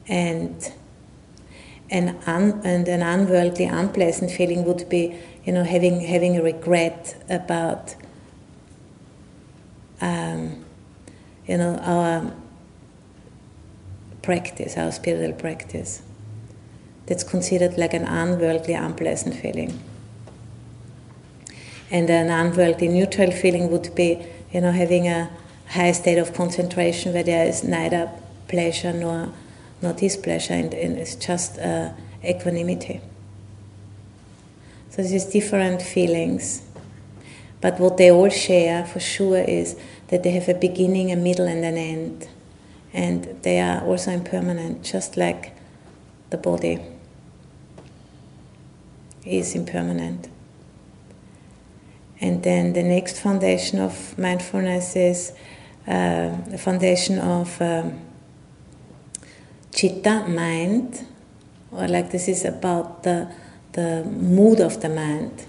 And 0.07 0.71
an 1.89 2.17
un, 2.25 2.61
and 2.63 2.87
an 2.87 3.01
unworldly, 3.01 3.65
unpleasant 3.65 4.31
feeling 4.31 4.63
would 4.65 4.87
be, 4.89 5.19
you 5.45 5.53
know, 5.53 5.63
having 5.63 5.99
having 5.99 6.37
a 6.37 6.41
regret 6.41 7.21
about, 7.29 7.95
um, 9.99 10.65
you 11.45 11.57
know, 11.57 11.77
our 11.83 12.33
practice, 14.21 14.77
our 14.77 14.91
spiritual 14.91 15.33
practice. 15.33 16.01
That's 17.07 17.23
considered 17.23 17.77
like 17.77 17.93
an 17.93 18.05
unworldly, 18.05 18.73
unpleasant 18.73 19.35
feeling. 19.35 19.79
And 21.89 22.09
an 22.09 22.29
unworldly, 22.29 22.87
neutral 22.87 23.31
feeling 23.31 23.69
would 23.69 23.93
be, 23.95 24.25
you 24.53 24.61
know, 24.61 24.71
having 24.71 25.07
a 25.07 25.29
high 25.67 25.91
state 25.91 26.17
of 26.17 26.33
concentration 26.33 27.13
where 27.13 27.23
there 27.23 27.45
is 27.45 27.63
neither 27.65 28.09
pleasure 28.47 28.93
nor 28.93 29.33
nor 29.81 29.93
displeasure, 29.93 30.53
and, 30.53 30.73
and 30.73 30.97
it's 30.97 31.15
just 31.15 31.57
uh, 31.59 31.91
equanimity. 32.23 33.01
So 34.89 35.03
these 35.03 35.25
different 35.25 35.81
feelings, 35.81 36.63
but 37.61 37.79
what 37.79 37.97
they 37.97 38.11
all 38.11 38.29
share 38.29 38.85
for 38.85 38.99
sure 38.99 39.37
is 39.37 39.75
that 40.09 40.23
they 40.23 40.31
have 40.31 40.49
a 40.49 40.53
beginning, 40.53 41.11
a 41.11 41.15
middle, 41.15 41.47
and 41.47 41.63
an 41.63 41.77
end 41.77 42.27
and 42.93 43.37
they 43.43 43.59
are 43.59 43.81
also 43.83 44.11
impermanent, 44.11 44.83
just 44.83 45.17
like 45.17 45.53
the 46.29 46.37
body 46.37 46.79
is 49.25 49.55
impermanent. 49.55 50.27
And 52.19 52.43
then 52.43 52.73
the 52.73 52.83
next 52.83 53.19
foundation 53.19 53.79
of 53.79 54.17
mindfulness 54.17 54.95
is 54.95 55.31
uh, 55.87 56.35
the 56.47 56.57
foundation 56.57 57.17
of 57.17 57.59
um, 57.61 57.99
chitta, 59.71 60.25
mind, 60.27 61.05
or 61.71 61.87
like 61.87 62.11
this 62.11 62.27
is 62.27 62.45
about 62.45 63.03
the, 63.03 63.31
the 63.73 64.03
mood 64.03 64.59
of 64.59 64.81
the 64.81 64.89
mind, 64.89 65.45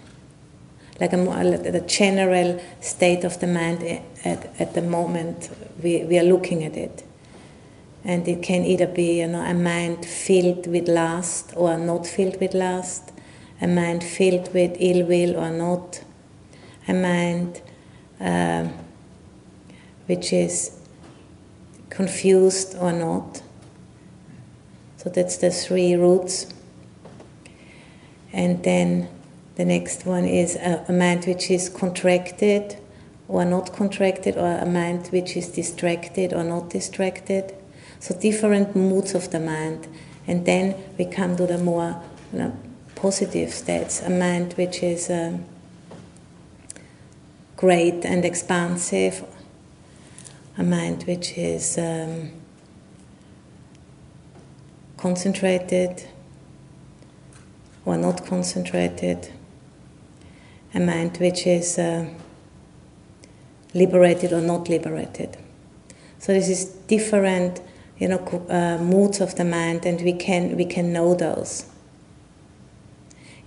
like 1.00 1.12
a, 1.12 1.16
the 1.16 1.84
general 1.86 2.60
state 2.80 3.24
of 3.24 3.40
the 3.40 3.46
mind 3.46 3.82
at, 4.24 4.60
at 4.60 4.74
the 4.74 4.82
moment 4.82 5.50
we, 5.82 6.04
we 6.04 6.18
are 6.18 6.24
looking 6.24 6.64
at 6.64 6.76
it. 6.76 7.04
And 8.04 8.26
it 8.26 8.42
can 8.42 8.64
either 8.64 8.86
be 8.86 9.20
you 9.20 9.28
know 9.28 9.42
a 9.42 9.54
mind 9.54 10.04
filled 10.04 10.66
with 10.66 10.88
lust 10.88 11.52
or 11.56 11.76
not 11.78 12.04
filled 12.04 12.40
with 12.40 12.52
lust 12.52 13.12
a 13.62 13.68
mind 13.68 14.02
filled 14.02 14.52
with 14.52 14.76
ill 14.80 15.06
will 15.06 15.36
or 15.36 15.50
not 15.50 16.02
a 16.88 16.92
mind 16.92 17.62
uh, 18.20 18.68
which 20.06 20.32
is 20.32 20.76
confused 21.90 22.76
or 22.76 22.92
not 22.92 23.40
so 25.02 25.10
that's 25.10 25.38
the 25.38 25.50
three 25.50 25.94
roots. 25.94 26.46
And 28.32 28.62
then 28.62 29.08
the 29.56 29.64
next 29.64 30.06
one 30.06 30.24
is 30.24 30.54
a, 30.54 30.84
a 30.88 30.92
mind 30.92 31.24
which 31.24 31.50
is 31.50 31.68
contracted 31.68 32.76
or 33.26 33.44
not 33.44 33.72
contracted 33.72 34.36
or 34.36 34.58
a 34.58 34.66
mind 34.66 35.08
which 35.08 35.36
is 35.36 35.48
distracted 35.48 36.32
or 36.32 36.44
not 36.44 36.70
distracted. 36.70 37.52
So 37.98 38.16
different 38.16 38.76
moods 38.76 39.14
of 39.14 39.30
the 39.32 39.40
mind. 39.40 39.88
And 40.28 40.46
then 40.46 40.76
we 40.96 41.06
come 41.06 41.36
to 41.36 41.46
the 41.46 41.58
more 41.58 42.00
you 42.32 42.38
know, 42.38 42.56
positive 42.94 43.52
states, 43.52 44.02
a 44.02 44.10
mind 44.10 44.52
which 44.52 44.84
is 44.84 45.10
um, 45.10 45.44
great 47.56 48.04
and 48.04 48.24
expansive, 48.24 49.24
a 50.56 50.62
mind 50.62 51.02
which 51.04 51.36
is 51.36 51.76
um, 51.76 52.30
concentrated 55.02 56.08
or 57.84 57.96
not 57.96 58.24
concentrated, 58.24 59.28
a 60.72 60.78
mind 60.78 61.16
which 61.18 61.44
is 61.44 61.76
uh, 61.76 62.06
liberated 63.74 64.32
or 64.32 64.40
not 64.40 64.68
liberated. 64.68 65.36
So 66.20 66.32
this 66.32 66.48
is 66.48 66.66
different 66.86 67.60
you 67.98 68.08
know, 68.08 68.46
uh, 68.48 68.78
moods 68.82 69.20
of 69.20 69.34
the 69.34 69.44
mind, 69.44 69.84
and 69.86 70.00
we 70.00 70.12
can 70.12 70.56
we 70.56 70.64
can 70.64 70.92
know 70.92 71.14
those. 71.14 71.66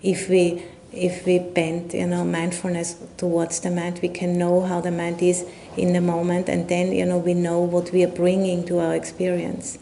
If 0.04 0.30
we 0.30 0.63
if 0.91 1.26
we 1.26 1.39
bend, 1.39 1.94
you 1.94 2.08
know, 2.08 2.24
mindfulness 2.26 2.96
towards 3.18 3.62
the 3.62 3.72
mind, 3.72 4.00
we 4.02 4.10
can 4.10 4.38
know 4.38 4.62
how 4.62 4.82
the 4.82 4.91
mind 4.91 5.22
is 5.22 5.46
in 5.78 5.94
the 5.94 6.02
moment, 6.02 6.50
and 6.50 6.68
then 6.68 6.91
you 6.91 7.06
know 7.06 7.18
we 7.18 7.34
know 7.34 7.60
what 7.60 7.91
we 7.91 8.04
are 8.04 8.15
bringing 8.24 8.65
to 8.68 8.80
our 8.80 8.96
experience. 8.96 9.80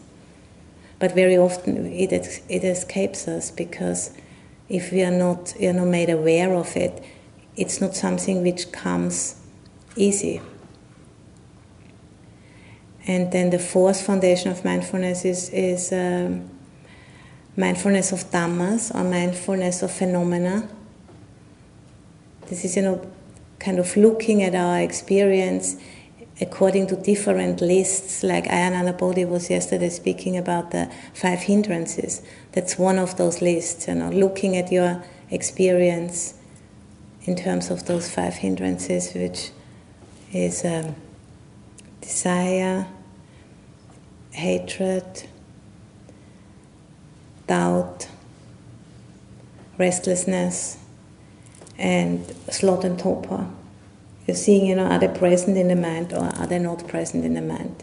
But 0.98 1.14
very 1.14 1.36
often 1.36 1.86
it 1.86 2.12
it 2.48 2.64
escapes 2.64 3.28
us 3.28 3.50
because 3.50 4.10
if 4.68 4.92
we 4.92 5.02
are 5.02 5.10
not 5.10 5.54
you 5.58 5.72
know 5.72 5.84
made 5.84 6.10
aware 6.10 6.54
of 6.54 6.76
it, 6.76 7.02
it's 7.56 7.80
not 7.80 7.94
something 7.94 8.42
which 8.42 8.72
comes 8.72 9.36
easy. 9.96 10.40
And 13.06 13.30
then 13.32 13.50
the 13.50 13.58
fourth 13.58 14.00
foundation 14.00 14.50
of 14.50 14.64
mindfulness 14.64 15.24
is, 15.24 15.50
is 15.50 15.92
um, 15.92 16.48
mindfulness 17.56 18.12
of 18.12 18.30
dhammas 18.30 18.94
or 18.94 19.04
mindfulness 19.04 19.82
of 19.82 19.90
phenomena. 19.90 20.68
This 22.48 22.64
is, 22.64 22.76
you 22.76 22.82
know, 22.82 23.06
kind 23.58 23.78
of 23.78 23.94
looking 23.96 24.42
at 24.42 24.54
our 24.54 24.80
experience 24.80 25.76
according 26.40 26.86
to 26.88 26.96
different 26.96 27.60
lists, 27.60 28.22
like 28.22 28.44
Ayya 28.44 28.72
Anandabodhi 28.72 29.28
was 29.28 29.50
yesterday 29.50 29.88
speaking 29.88 30.36
about 30.36 30.70
the 30.72 30.90
five 31.14 31.40
hindrances. 31.40 32.22
That's 32.52 32.78
one 32.78 32.98
of 32.98 33.16
those 33.16 33.40
lists, 33.40 33.86
you 33.86 33.94
know, 33.94 34.10
looking 34.10 34.56
at 34.56 34.72
your 34.72 35.02
experience 35.30 36.34
in 37.24 37.36
terms 37.36 37.70
of 37.70 37.86
those 37.86 38.12
five 38.12 38.34
hindrances, 38.34 39.14
which 39.14 39.50
is 40.32 40.64
um, 40.64 40.96
desire, 42.00 42.86
hatred, 44.32 45.04
doubt, 47.46 48.08
restlessness, 49.78 50.78
and 51.78 52.24
sloth 52.50 52.84
and 52.84 52.98
torpor. 52.98 53.46
You're 54.26 54.36
seeing, 54.36 54.66
you 54.66 54.74
know, 54.74 54.86
are 54.86 54.98
they 54.98 55.08
present 55.08 55.56
in 55.56 55.68
the 55.68 55.76
mind 55.76 56.12
or 56.12 56.24
are 56.24 56.46
they 56.46 56.58
not 56.58 56.86
present 56.88 57.24
in 57.24 57.34
the 57.34 57.42
mind? 57.42 57.82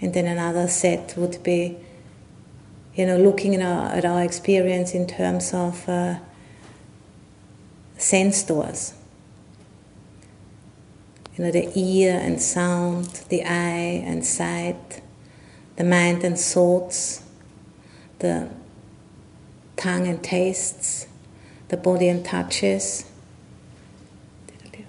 And 0.00 0.14
then 0.14 0.26
another 0.26 0.68
set 0.68 1.14
would 1.16 1.42
be, 1.42 1.76
you 2.94 3.06
know, 3.06 3.18
looking 3.18 3.54
at 3.54 3.62
our, 3.62 3.96
at 3.96 4.04
our 4.04 4.22
experience 4.22 4.94
in 4.94 5.06
terms 5.06 5.52
of 5.52 5.88
uh, 5.88 6.18
sense 7.98 8.42
doors 8.44 8.94
you 11.40 11.46
know, 11.46 11.52
the 11.52 11.72
ear 11.74 12.20
and 12.22 12.38
sound, 12.38 13.06
the 13.30 13.42
eye 13.44 14.02
and 14.04 14.26
sight, 14.26 15.00
the 15.76 15.84
mind 15.84 16.22
and 16.22 16.38
thoughts, 16.38 17.22
the 18.18 18.46
tongue 19.76 20.06
and 20.06 20.22
tastes, 20.22 21.06
the 21.70 21.76
body 21.76 22.08
and 22.08 22.24
touches, 22.24 23.04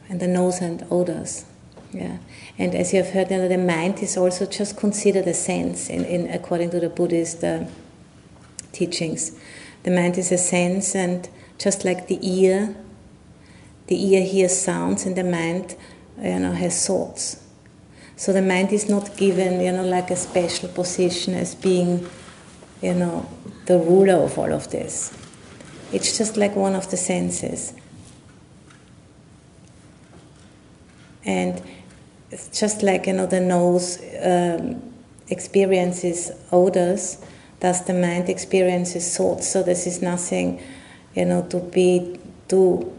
and 0.10 0.20
the 0.20 0.28
nose 0.28 0.60
and 0.60 0.86
odors. 0.92 1.46
Yeah. 1.94 2.18
And 2.58 2.76
as 2.76 2.94
you 2.94 3.02
have 3.02 3.14
heard, 3.14 3.32
you 3.32 3.38
know, 3.38 3.48
the 3.48 3.58
mind 3.58 4.04
is 4.04 4.18
also 4.18 4.46
just 4.46 4.78
considered 4.78 5.26
a 5.28 5.34
sense 5.34 5.90
in, 5.90 6.06
in 6.06 6.30
according 6.30 6.72
to 6.72 6.80
the 6.80 6.90
Buddhist 6.90 7.44
uh, 7.44 7.66
teachings. 8.72 9.38
The 9.84 9.92
mind 9.92 10.18
is 10.18 10.32
a 10.32 10.38
sense, 10.38 10.96
and 10.96 11.28
just 11.58 11.86
like 11.86 12.08
the 12.08 12.20
ear, 12.22 12.76
the 13.88 14.06
ear 14.06 14.24
hears 14.24 14.58
sounds, 14.58 15.06
and 15.06 15.16
the 15.16 15.24
mind 15.24 15.76
you 16.22 16.40
know, 16.40 16.52
has 16.52 16.86
thoughts. 16.86 17.42
So 18.16 18.34
the 18.34 18.42
mind 18.42 18.72
is 18.72 18.88
not 18.88 19.18
given, 19.18 19.62
you 19.62 19.72
know, 19.72 19.84
like 19.84 20.12
a 20.12 20.16
special 20.16 20.70
position 20.70 21.34
as 21.34 21.56
being, 21.56 22.08
you 22.82 22.94
know, 22.94 23.28
the 23.66 23.80
ruler 23.80 24.16
of 24.16 24.38
all 24.38 24.54
of 24.54 24.70
this. 24.70 25.18
It's 25.92 26.18
just 26.18 26.38
like 26.38 26.56
one 26.56 26.76
of 26.76 26.90
the 26.90 26.98
senses. 26.98 27.74
And 31.26 31.62
it's 32.32 32.60
just 32.60 32.82
like, 32.82 33.08
you 33.08 33.14
know, 33.14 33.28
the 33.28 33.42
nose 33.42 34.00
um, 34.24 34.82
experiences 35.28 36.32
odors, 36.52 37.18
thus 37.60 37.82
the 37.82 37.94
mind 37.94 38.30
experiences 38.30 39.16
thoughts. 39.16 39.48
So 39.48 39.64
this 39.64 39.86
is 39.86 40.02
nothing, 40.02 40.62
you 41.14 41.26
know, 41.26 41.46
to 41.50 41.60
be 41.60 42.20
too, 42.48 42.92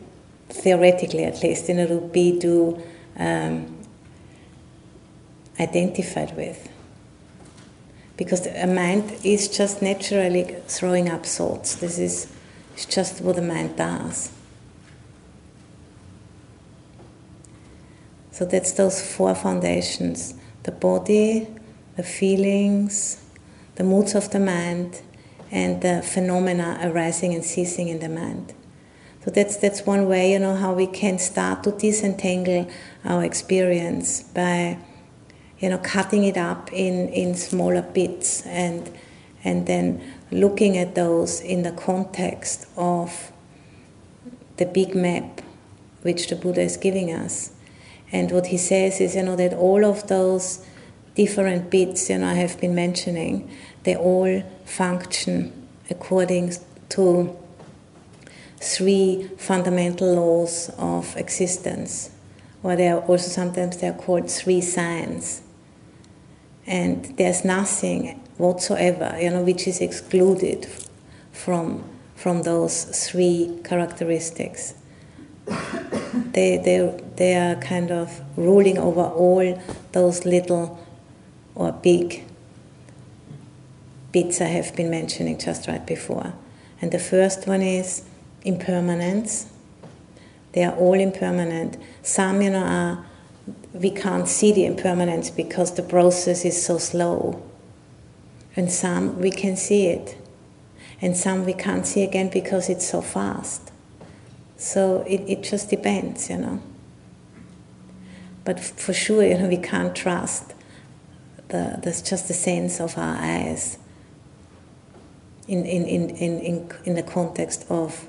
theoretically 0.51 1.25
at 1.25 1.43
least, 1.43 1.69
you 1.69 1.75
know, 1.75 1.87
to 1.87 2.01
be 2.01 2.39
too 2.39 2.83
um, 3.19 3.79
identified 5.59 6.37
with. 6.37 6.69
Because 8.17 8.47
a 8.47 8.67
mind 8.67 9.13
is 9.25 9.49
just 9.49 9.83
naturally 9.83 10.45
throwing 10.69 11.09
up 11.09 11.25
thoughts. 11.25 11.77
This 11.77 11.99
is 11.99 12.33
it's 12.75 12.87
just 12.87 13.21
what 13.21 13.37
the 13.37 13.43
mind 13.43 13.77
does. 13.77 14.33
So 18.31 18.47
that's 18.47 18.73
those 18.73 19.01
four 19.01 19.35
foundations 19.35 20.35
the 20.63 20.73
body, 20.73 21.49
the 21.97 22.03
feelings, 22.03 23.21
the 23.75 23.85
moods 23.85 24.15
of 24.15 24.31
the 24.31 24.39
mind, 24.39 25.03
and 25.51 25.83
the 25.83 26.03
phenomena 26.03 26.79
arising 26.83 27.35
and 27.35 27.45
ceasing 27.45 27.89
in 27.89 27.99
the 27.99 28.09
mind. 28.09 28.55
So 29.25 29.31
that's 29.31 29.57
that's 29.57 29.87
one 29.87 30.09
way, 30.09 30.33
you 30.33 30.39
know, 30.39 30.57
how 30.57 30.73
we 30.73 30.87
can 30.87 31.19
start 31.19 31.63
to 31.65 31.73
disentangle 31.73 32.69
our 33.05 33.23
experience 33.23 34.23
by, 34.23 34.79
you 35.59 35.69
know, 35.69 35.79
cutting 35.79 36.25
it 36.25 36.37
up 36.37 36.73
in, 36.73 37.09
in 37.11 37.35
smaller 37.35 37.83
bits 37.83 38.45
and 38.47 38.91
and 39.45 39.67
then 39.67 40.03
looking 40.31 40.77
at 40.79 40.95
those 40.95 41.41
in 41.41 41.63
the 41.63 41.73
context 41.73 42.67
of 42.77 43.33
the 44.57 44.67
big 44.67 44.95
map 44.95 45.41
which 46.03 46.29
the 46.29 46.37
Buddha 46.37 46.63
is 46.63 46.77
giving 46.77 47.13
us. 47.13 47.53
And 48.11 48.31
what 48.31 48.49
he 48.49 48.59
says 48.59 49.01
is, 49.01 49.17
you 49.17 49.23
know, 49.23 49.37
that 49.37 49.55
all 49.55 49.85
of 49.85 50.07
those 50.09 50.65
different 51.15 51.71
bits, 51.71 52.11
you 52.11 52.19
know, 52.19 52.29
I 52.29 52.35
have 52.35 52.61
been 52.61 52.75
mentioning, 52.75 53.51
they 53.85 53.97
all 53.97 54.43
function 54.65 55.69
according 55.91 56.55
to 56.91 57.37
three 58.59 59.29
fundamental 59.37 60.15
laws 60.15 60.71
of 60.79 61.17
existence, 61.17 62.11
or 62.63 62.77
they 62.77 62.89
are 62.89 63.01
also 63.01 63.29
sometimes 63.29 63.79
they 63.79 63.89
are 63.89 63.93
called 63.93 64.31
three 64.31 64.61
signs. 64.61 65.43
And 66.67 67.17
there's 67.17 67.45
nothing 67.45 68.23
whatsoever, 68.43 69.17
you 69.21 69.31
know, 69.31 69.43
which 69.43 69.67
is 69.67 69.81
excluded 69.81 70.67
from 71.33 71.85
from 72.23 72.43
those 72.43 72.85
three 73.09 73.59
characteristics. 73.65 74.75
they, 76.31 76.57
they, 76.57 77.03
they 77.17 77.35
are 77.35 77.57
kind 77.57 77.91
of 77.91 78.21
ruling 78.37 78.79
over 78.79 79.01
all 79.01 79.61
those 79.91 80.25
little 80.25 80.79
or 81.57 81.73
big 81.73 82.25
bits 84.13 84.41
I 84.41 84.45
have 84.45 84.77
been 84.77 84.89
mentioning 84.89 85.37
just 85.37 85.67
right 85.67 85.85
before. 85.85 86.33
And 86.81 86.93
the 86.93 87.01
first 87.01 87.49
one 87.49 87.61
is 87.61 88.05
impermanence. 88.45 89.51
They 90.53 90.63
are 90.63 90.77
all 90.77 90.95
impermanent. 90.95 91.77
Some, 92.03 92.41
you 92.41 92.51
know, 92.51 92.63
are 92.63 93.05
we 93.73 93.91
can't 93.91 94.29
see 94.29 94.53
the 94.53 94.65
impermanence 94.65 95.29
because 95.31 95.75
the 95.75 95.83
process 95.83 96.45
is 96.45 96.65
so 96.65 96.79
slow. 96.79 97.43
And 98.57 98.71
some 98.71 99.19
we 99.21 99.31
can 99.31 99.57
see 99.57 99.87
it. 99.87 100.17
And 101.01 101.17
some 101.17 101.45
we 101.45 101.53
can't 101.53 101.87
see 101.87 102.03
again 102.03 102.29
because 102.29 102.69
it's 102.69 102.89
so 102.89 103.01
fast. 103.01 103.73
So 104.57 105.03
it, 105.09 105.23
it 105.27 105.43
just 105.43 105.71
depends, 105.71 106.31
you 106.31 106.39
know. 106.39 106.63
But 108.45 108.61
for 108.61 108.93
sure, 108.93 109.25
you 109.25 109.39
know, 109.39 109.49
we 109.49 109.57
can't 109.57 109.95
trust 109.95 110.55
the, 111.49 111.81
that's 111.83 112.03
just 112.03 112.29
the 112.29 112.35
sense 112.35 112.81
of 112.81 112.97
our 112.99 113.17
eyes 113.17 113.79
in, 115.49 115.65
in, 115.65 115.85
in, 115.87 116.11
in, 116.11 116.41
in 116.41 116.73
in 116.85 116.95
the 116.95 117.03
context 117.03 117.67
of 117.69 118.09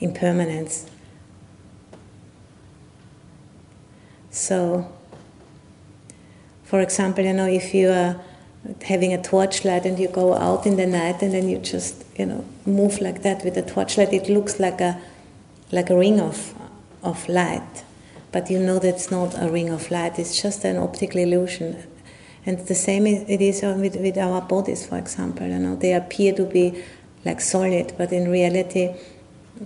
impermanence. 0.00 0.86
So, 4.30 4.90
for 6.62 6.80
example, 6.80 7.24
you 7.24 7.32
know, 7.32 7.46
if 7.46 7.74
you 7.74 7.90
are 7.90 8.20
having 8.84 9.12
a 9.12 9.22
torchlight 9.22 9.84
and 9.84 9.98
you 9.98 10.08
go 10.08 10.34
out 10.34 10.66
in 10.66 10.76
the 10.76 10.86
night 10.86 11.22
and 11.22 11.32
then 11.32 11.48
you 11.48 11.58
just, 11.58 12.04
you 12.16 12.26
know, 12.26 12.44
move 12.66 13.00
like 13.00 13.22
that 13.22 13.44
with 13.44 13.56
a 13.56 13.62
torchlight, 13.62 14.12
it 14.12 14.28
looks 14.28 14.60
like 14.60 14.80
a, 14.80 15.00
like 15.72 15.90
a 15.90 15.96
ring 15.96 16.20
of, 16.20 16.54
of 17.02 17.28
light. 17.28 17.84
But 18.30 18.50
you 18.50 18.58
know 18.58 18.78
that's 18.78 19.10
not 19.10 19.40
a 19.40 19.48
ring 19.48 19.70
of 19.70 19.90
light, 19.90 20.18
it's 20.18 20.40
just 20.40 20.64
an 20.64 20.76
optical 20.76 21.20
illusion. 21.20 21.82
And 22.44 22.58
the 22.66 22.74
same 22.74 23.06
it 23.06 23.40
is 23.40 23.62
with, 23.62 23.96
with 23.96 24.16
our 24.16 24.40
bodies, 24.40 24.86
for 24.86 24.96
example. 24.96 25.46
You 25.46 25.58
know, 25.58 25.76
they 25.76 25.92
appear 25.92 26.32
to 26.34 26.44
be 26.44 26.82
like 27.24 27.40
solid, 27.40 27.94
but 27.98 28.12
in 28.12 28.30
reality, 28.30 28.94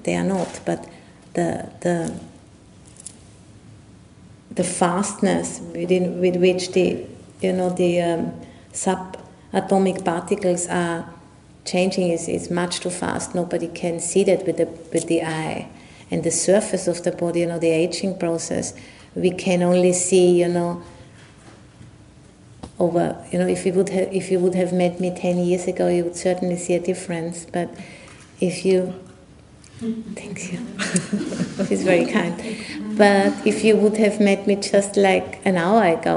they 0.02 0.16
are 0.16 0.24
not. 0.24 0.60
But 0.64 0.88
the 1.34 1.70
the 1.80 2.12
the 4.50 4.64
fastness 4.64 5.60
within 5.74 6.20
with 6.20 6.36
which 6.36 6.72
the 6.72 7.06
you 7.40 7.52
know 7.52 7.70
the 7.70 8.00
um, 8.00 8.32
subatomic 8.72 10.04
particles 10.04 10.66
are 10.66 11.08
changing 11.64 12.10
is, 12.10 12.28
is 12.28 12.50
much 12.50 12.80
too 12.80 12.90
fast. 12.90 13.34
Nobody 13.34 13.68
can 13.68 14.00
see 14.00 14.24
that 14.24 14.46
with 14.46 14.56
the 14.56 14.66
with 14.92 15.06
the 15.06 15.22
eye. 15.22 15.68
And 16.10 16.24
the 16.24 16.30
surface 16.30 16.88
of 16.88 17.04
the 17.04 17.12
body, 17.12 17.40
you 17.40 17.46
know, 17.46 17.58
the 17.58 17.70
aging 17.70 18.18
process, 18.18 18.74
we 19.14 19.30
can 19.30 19.62
only 19.62 19.94
see, 19.94 20.40
you 20.40 20.48
know, 20.48 20.82
over 22.82 23.16
you 23.30 23.38
know 23.38 23.46
if 23.46 23.64
you 23.64 23.72
would 23.72 23.88
have 23.90 24.12
if 24.12 24.30
you 24.30 24.38
would 24.38 24.54
have 24.54 24.72
met 24.72 24.98
me 24.98 25.14
10 25.14 25.38
years 25.38 25.66
ago 25.66 25.88
you 25.88 26.04
would 26.04 26.16
certainly 26.16 26.56
see 26.56 26.74
a 26.74 26.80
difference 26.80 27.46
but 27.52 27.68
if 28.40 28.64
you 28.64 28.92
thank 30.16 30.52
you 30.52 30.58
he's 31.66 31.84
very 31.84 32.06
kind 32.06 32.34
but 32.96 33.32
if 33.46 33.62
you 33.62 33.76
would 33.76 33.96
have 33.96 34.20
met 34.20 34.46
me 34.46 34.56
just 34.56 34.96
like 34.96 35.40
an 35.44 35.56
hour 35.56 35.84
ago 35.84 36.16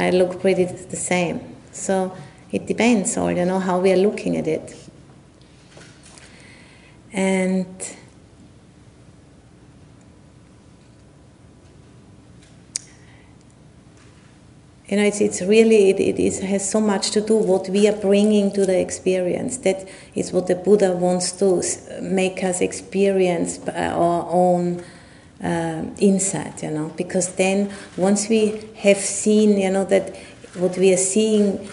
i 0.00 0.10
look 0.10 0.40
pretty 0.40 0.64
the 0.64 0.96
same 0.96 1.40
so 1.78 2.16
it 2.50 2.66
depends 2.66 3.16
all 3.16 3.30
you 3.30 3.44
know 3.44 3.58
how 3.58 3.78
we 3.78 3.92
are 3.92 3.96
looking 3.96 4.36
at 4.36 4.46
it. 4.46 4.74
And 7.12 7.66
you 14.88 14.96
know 14.96 15.02
it's, 15.02 15.20
it's 15.20 15.42
really 15.42 15.90
it, 15.90 16.00
it 16.00 16.18
is, 16.18 16.40
has 16.40 16.70
so 16.70 16.80
much 16.80 17.10
to 17.10 17.20
do 17.20 17.36
what 17.36 17.68
we 17.68 17.86
are 17.88 17.96
bringing 17.96 18.52
to 18.52 18.64
the 18.64 18.78
experience. 18.78 19.58
That 19.58 19.88
is 20.14 20.32
what 20.32 20.46
the 20.46 20.54
buddha 20.54 20.92
wants 20.92 21.32
to 21.32 21.62
make 22.00 22.42
us 22.42 22.60
experience 22.60 23.58
our 23.68 24.26
own 24.30 24.82
uh, 25.42 25.84
insight 25.98 26.62
you 26.62 26.70
know. 26.70 26.92
Because 26.96 27.34
then 27.34 27.72
once 27.96 28.28
we 28.28 28.68
have 28.76 28.98
seen 28.98 29.58
you 29.58 29.70
know 29.70 29.84
that 29.84 30.14
what 30.58 30.76
we 30.76 30.92
are 30.92 30.98
seeing 30.98 31.68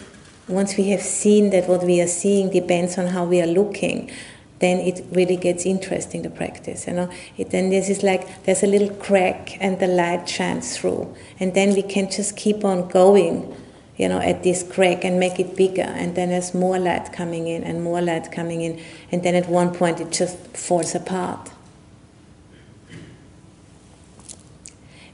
once 0.47 0.77
we 0.77 0.89
have 0.89 1.01
seen 1.01 1.49
that 1.49 1.67
what 1.67 1.83
we 1.83 1.99
are 2.01 2.07
seeing 2.07 2.49
depends 2.51 2.97
on 2.97 3.07
how 3.07 3.25
we 3.25 3.41
are 3.41 3.47
looking 3.47 4.11
then 4.59 4.79
it 4.79 5.03
really 5.11 5.35
gets 5.35 5.65
interesting 5.65 6.21
the 6.21 6.29
practice 6.29 6.87
you 6.87 6.93
know? 6.93 7.09
It, 7.37 7.49
then 7.49 7.69
this 7.69 7.89
is 7.89 8.03
like 8.03 8.43
there's 8.43 8.63
a 8.63 8.67
little 8.67 8.89
crack 8.95 9.57
and 9.61 9.79
the 9.79 9.87
light 9.87 10.29
shines 10.29 10.77
through 10.77 11.15
and 11.39 11.53
then 11.53 11.73
we 11.73 11.81
can 11.81 12.09
just 12.09 12.37
keep 12.37 12.63
on 12.63 12.87
going 12.87 13.55
you 13.97 14.09
know 14.09 14.19
at 14.19 14.43
this 14.43 14.63
crack 14.63 15.03
and 15.03 15.19
make 15.19 15.39
it 15.39 15.55
bigger 15.55 15.81
and 15.81 16.15
then 16.15 16.29
there's 16.29 16.53
more 16.53 16.77
light 16.77 17.11
coming 17.13 17.47
in 17.47 17.63
and 17.63 17.83
more 17.83 18.01
light 18.01 18.31
coming 18.31 18.61
in 18.61 18.81
and 19.11 19.23
then 19.23 19.35
at 19.35 19.47
one 19.47 19.73
point 19.73 19.99
it 19.99 20.11
just 20.11 20.37
falls 20.55 20.95
apart. 20.95 21.51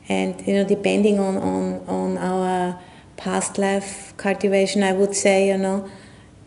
And 0.10 0.46
you 0.46 0.56
know 0.56 0.66
depending 0.66 1.20
on 1.20 1.38
on 1.38 1.88
on 1.88 2.18
our 2.18 2.80
past 3.24 3.58
life 3.58 4.14
cultivation 4.18 4.84
i 4.84 4.94
would 4.94 5.16
say 5.16 5.48
you 5.48 5.58
know 5.58 5.90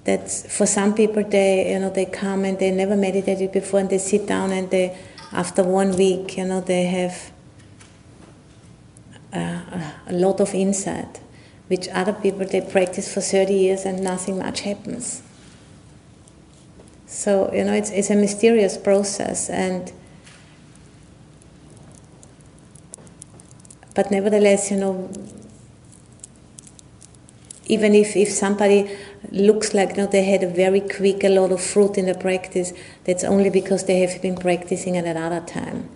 that 0.05 0.31
for 0.57 0.67
some 0.67 0.95
people 0.95 1.23
they 1.37 1.73
you 1.73 1.79
know 1.79 1.91
they 1.91 2.05
come 2.05 2.45
and 2.45 2.59
they 2.59 2.71
never 2.71 2.97
meditated 2.97 3.51
before 3.53 3.81
and 3.81 3.91
they 3.91 3.99
sit 3.99 4.27
down 4.27 4.53
and 4.53 4.71
they 4.71 4.87
after 5.33 5.63
one 5.63 5.97
week 5.97 6.37
you 6.37 6.45
know 6.45 6.61
they 6.61 6.85
have 6.85 7.33
a, 9.33 9.93
a 10.09 10.13
lot 10.13 10.41
of 10.41 10.55
insight 10.55 11.21
which 11.69 11.89
other 11.89 12.13
people 12.13 12.47
they 12.47 12.61
practice 12.61 13.13
for 13.13 13.21
30 13.21 13.55
years 13.55 13.85
and 13.85 14.03
nothing 14.03 14.39
much 14.39 14.61
happens. 14.61 15.23
So 17.07 17.53
you 17.53 17.65
know 17.65 17.73
it's, 17.73 17.91
it's 17.91 18.11
a 18.11 18.17
mysterious 18.17 18.77
process 18.77 19.49
and 19.49 19.93
but 23.95 24.11
nevertheless 24.11 24.71
you 24.71 24.77
know 24.77 25.11
even 27.67 27.95
if, 27.95 28.15
if 28.17 28.29
somebody 28.29 28.91
looks 29.31 29.73
like 29.73 29.97
know, 29.97 30.07
they 30.07 30.25
had 30.25 30.43
a 30.43 30.49
very 30.49 30.81
quick 30.81 31.25
a 31.25 31.29
lot 31.29 31.51
of 31.51 31.61
fruit 31.63 31.97
in 31.97 32.07
the 32.07 32.15
practice, 32.15 32.73
that's 33.05 33.25
only 33.25 33.51
because 33.51 33.85
they 33.85 34.01
have 34.01 34.21
been 34.21 34.37
practicing 34.37 34.97
at 34.97 35.05
another 35.05 35.41
time. 35.41 35.89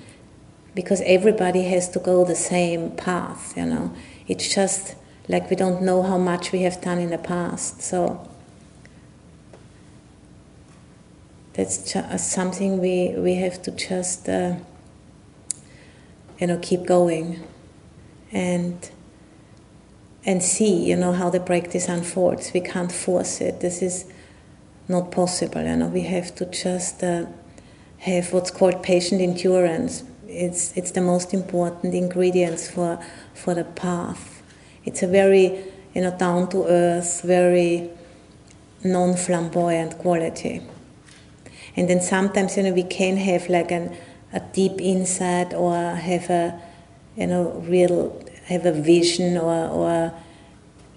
Because 0.75 1.03
everybody 1.05 1.65
has 1.65 1.89
to 1.91 1.99
go 1.99 2.25
the 2.25 2.37
same 2.37 2.93
path, 2.93 3.57
you 3.57 3.67
know. 3.67 3.95
It's 4.27 4.55
just 4.55 4.95
like 5.29 5.51
we 5.51 5.57
don't 5.57 5.83
know 5.83 6.03
how 6.03 6.17
much 6.17 6.53
we 6.53 6.63
have 6.63 6.81
done 6.81 6.99
in 6.99 7.11
the 7.11 7.19
past. 7.19 7.83
So 7.83 8.27
that's 11.53 12.23
something 12.23 12.81
we, 12.81 13.15
we 13.17 13.35
have 13.35 13.61
to 13.63 13.71
just, 13.73 14.29
uh, 14.29 14.55
you 16.39 16.47
know, 16.47 16.59
keep 16.63 16.87
going. 16.87 17.43
And 18.31 18.89
and 20.25 20.43
see, 20.43 20.85
you 20.85 20.97
know, 20.97 21.13
how 21.13 21.31
the 21.31 21.41
practice 21.41 21.89
unfolds. 21.89 22.53
We 22.53 22.61
can't 22.61 22.93
force 22.93 23.41
it. 23.41 23.61
This 23.61 23.83
is 23.83 24.05
not 24.89 25.11
possible. 25.11 25.63
You 25.63 25.77
know, 25.77 25.87
we 25.87 26.03
have 26.03 26.35
to 26.37 26.47
just 26.47 27.03
uh, 27.03 27.27
have 27.99 28.33
what's 28.33 28.51
called 28.51 28.83
patient 28.83 29.21
endurance. 29.21 30.05
it's 30.29 30.77
it's 30.77 30.91
the 30.93 31.01
most 31.01 31.33
important 31.33 31.95
ingredients 31.95 32.71
for 32.71 32.99
for 33.35 33.55
the 33.55 33.65
path. 33.65 34.43
It's 34.85 35.03
a 35.03 35.07
very 35.07 35.65
you 35.95 36.03
know 36.03 36.17
down 36.17 36.49
to 36.51 36.67
earth, 36.67 37.23
very 37.23 37.91
non 38.85 39.17
flamboyant 39.17 39.99
quality. 39.99 40.63
And 41.77 41.89
then 41.89 42.01
sometimes 42.01 42.57
you 42.57 42.63
know 42.63 42.73
we 42.73 42.85
can 42.85 43.17
have 43.17 43.49
like 43.49 43.71
an 43.71 43.97
a 44.33 44.41
deep 44.41 44.81
insight 44.81 45.55
or 45.55 45.75
have 45.95 46.29
a 46.31 46.61
you 47.17 47.27
know 47.27 47.65
real 47.67 48.23
have 48.49 48.67
a 48.67 48.73
vision 48.73 49.37
or 49.37 49.69
or 49.69 50.13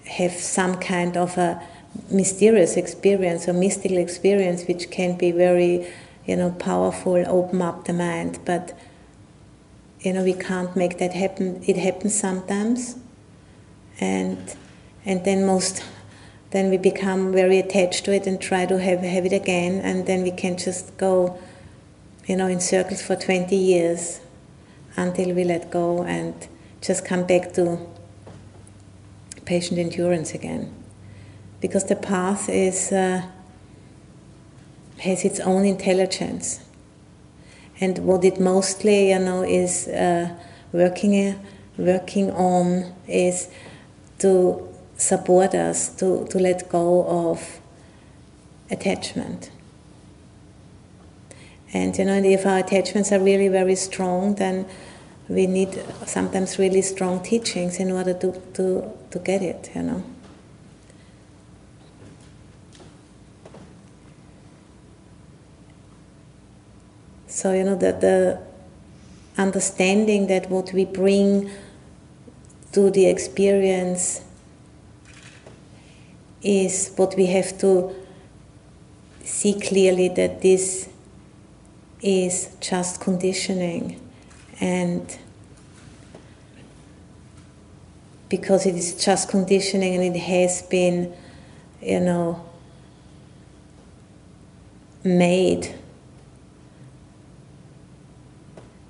have 0.06 0.32
some 0.32 0.76
kind 0.76 1.16
of 1.16 1.38
a 1.38 1.62
mysterious 2.10 2.76
experience 2.76 3.48
or 3.48 3.52
mystical 3.52 3.98
experience 3.98 4.66
which 4.66 4.90
can 4.90 5.16
be 5.16 5.30
very 5.30 5.86
you 6.26 6.36
know 6.36 6.50
powerful 6.52 7.22
open 7.26 7.62
up 7.62 7.84
the 7.84 7.92
mind. 7.92 8.38
But 8.44 8.76
you 10.00 10.12
know 10.12 10.24
we 10.24 10.34
can't 10.34 10.74
make 10.76 10.98
that 10.98 11.12
happen. 11.12 11.62
It 11.66 11.76
happens 11.76 12.18
sometimes. 12.18 12.96
And 14.00 14.56
and 15.04 15.24
then 15.24 15.44
most 15.44 15.84
then 16.50 16.70
we 16.70 16.76
become 16.76 17.32
very 17.32 17.58
attached 17.58 18.04
to 18.04 18.12
it 18.12 18.26
and 18.26 18.38
try 18.38 18.66
to 18.66 18.78
have, 18.78 19.00
have 19.00 19.24
it 19.24 19.32
again. 19.32 19.80
And 19.80 20.06
then 20.06 20.22
we 20.22 20.30
can 20.30 20.56
just 20.56 20.96
go 20.96 21.38
you 22.26 22.36
know 22.36 22.46
in 22.46 22.60
circles 22.60 23.02
for 23.02 23.16
20 23.16 23.54
years 23.56 24.20
until 24.96 25.34
we 25.34 25.44
let 25.44 25.70
go 25.70 26.04
and 26.04 26.34
just 26.82 27.04
come 27.04 27.24
back 27.24 27.52
to 27.52 27.78
patient 29.44 29.78
endurance 29.78 30.34
again. 30.34 30.74
Because 31.60 31.84
the 31.84 31.96
path 31.96 32.48
is 32.48 32.92
uh, 32.92 33.22
has 34.98 35.24
its 35.24 35.40
own 35.40 35.64
intelligence. 35.64 36.60
And 37.80 37.98
what 37.98 38.24
it 38.24 38.40
mostly 38.40 39.10
you 39.10 39.18
know 39.20 39.42
is 39.42 39.88
uh, 39.88 40.34
working 40.72 41.38
working 41.78 42.30
on 42.32 42.92
is 43.06 43.48
to 44.18 44.68
support 44.96 45.54
us 45.54 45.88
to, 45.96 46.26
to 46.28 46.38
let 46.38 46.68
go 46.68 47.04
of 47.06 47.60
attachment. 48.70 49.50
And 51.72 51.96
you 51.96 52.04
know 52.04 52.20
if 52.22 52.44
our 52.44 52.58
attachments 52.58 53.12
are 53.12 53.20
really 53.20 53.48
very 53.48 53.76
strong 53.76 54.34
then 54.34 54.66
we 55.32 55.46
need 55.46 55.82
sometimes 56.06 56.58
really 56.58 56.82
strong 56.82 57.22
teachings 57.22 57.78
in 57.78 57.90
order 57.90 58.14
to, 58.14 58.32
to, 58.54 58.90
to 59.10 59.18
get 59.18 59.42
it 59.42 59.70
you 59.74 59.82
know. 59.82 60.02
So, 67.42 67.54
you 67.54 67.64
know, 67.64 67.76
that 67.76 68.02
the 68.02 68.40
understanding 69.38 70.26
that 70.26 70.50
what 70.50 70.72
we 70.74 70.84
bring 70.84 71.50
to 72.72 72.90
the 72.90 73.06
experience 73.06 74.20
is 76.42 76.92
what 76.96 77.16
we 77.16 77.26
have 77.26 77.58
to 77.58 77.96
see 79.24 79.58
clearly 79.58 80.08
that 80.10 80.42
this 80.42 80.88
is 82.02 82.54
just 82.60 83.00
conditioning 83.00 83.98
and 84.60 85.18
because 88.32 88.66
it 88.66 88.74
is 88.74 88.88
just 89.04 89.28
conditioning 89.28 89.92
and 89.94 90.16
it 90.16 90.18
has 90.18 90.62
been 90.62 90.96
you 91.80 92.00
know 92.00 92.28
made 95.04 95.74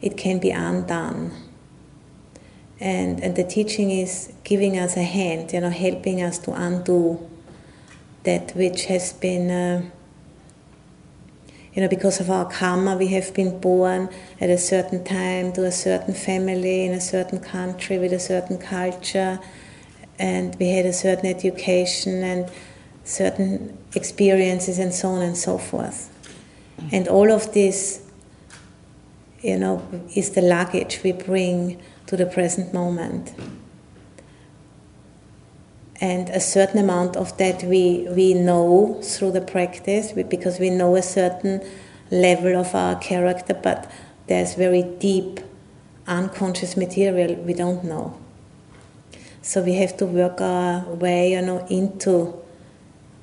it 0.02 0.16
can 0.16 0.40
be 0.40 0.50
undone. 0.50 1.30
And, 2.80 3.22
and 3.22 3.36
the 3.36 3.44
teaching 3.44 3.92
is 3.92 4.32
giving 4.42 4.76
us 4.76 4.96
a 4.96 5.04
hand, 5.04 5.52
you 5.52 5.60
know, 5.60 5.70
helping 5.70 6.20
us 6.20 6.38
to 6.40 6.52
undo 6.52 7.30
that 8.24 8.54
which 8.56 8.86
has 8.86 9.12
been, 9.12 9.50
uh, 9.50 9.82
you 11.74 11.82
know, 11.82 11.88
because 11.88 12.20
of 12.20 12.30
our 12.30 12.50
karma, 12.50 12.96
we 12.96 13.08
have 13.08 13.32
been 13.32 13.58
born 13.58 14.10
at 14.40 14.50
a 14.50 14.58
certain 14.58 15.04
time 15.04 15.52
to 15.54 15.64
a 15.64 15.72
certain 15.72 16.14
family 16.14 16.84
in 16.84 16.92
a 16.92 17.00
certain 17.00 17.40
country 17.40 17.98
with 17.98 18.12
a 18.12 18.20
certain 18.20 18.58
culture, 18.58 19.40
and 20.18 20.54
we 20.58 20.68
had 20.68 20.84
a 20.84 20.92
certain 20.92 21.26
education 21.26 22.22
and 22.22 22.50
certain 23.04 23.76
experiences 23.94 24.78
and 24.78 24.94
so 24.94 25.08
on 25.08 25.22
and 25.22 25.36
so 25.36 25.58
forth. 25.58 26.10
And 26.92 27.08
all 27.08 27.32
of 27.32 27.52
this 27.52 28.02
you 29.42 29.58
know, 29.58 29.82
is 30.14 30.30
the 30.30 30.42
luggage 30.42 31.00
we 31.02 31.12
bring 31.12 31.82
to 32.06 32.16
the 32.16 32.26
present 32.26 32.72
moment. 32.72 33.34
And 36.02 36.30
a 36.30 36.40
certain 36.40 36.80
amount 36.80 37.16
of 37.16 37.36
that 37.38 37.62
we, 37.62 38.08
we 38.10 38.34
know 38.34 39.00
through 39.04 39.30
the 39.30 39.40
practice 39.40 40.10
because 40.10 40.58
we 40.58 40.68
know 40.68 40.96
a 40.96 41.02
certain 41.02 41.62
level 42.10 42.56
of 42.56 42.74
our 42.74 42.96
character, 42.96 43.54
but 43.54 43.88
there's 44.26 44.54
very 44.54 44.82
deep 44.82 45.38
unconscious 46.08 46.76
material 46.76 47.36
we 47.36 47.54
don't 47.54 47.84
know. 47.84 48.18
So 49.42 49.62
we 49.62 49.74
have 49.74 49.96
to 49.98 50.06
work 50.06 50.40
our 50.40 50.84
way, 50.92 51.32
you 51.34 51.42
know, 51.42 51.64
into 51.68 52.34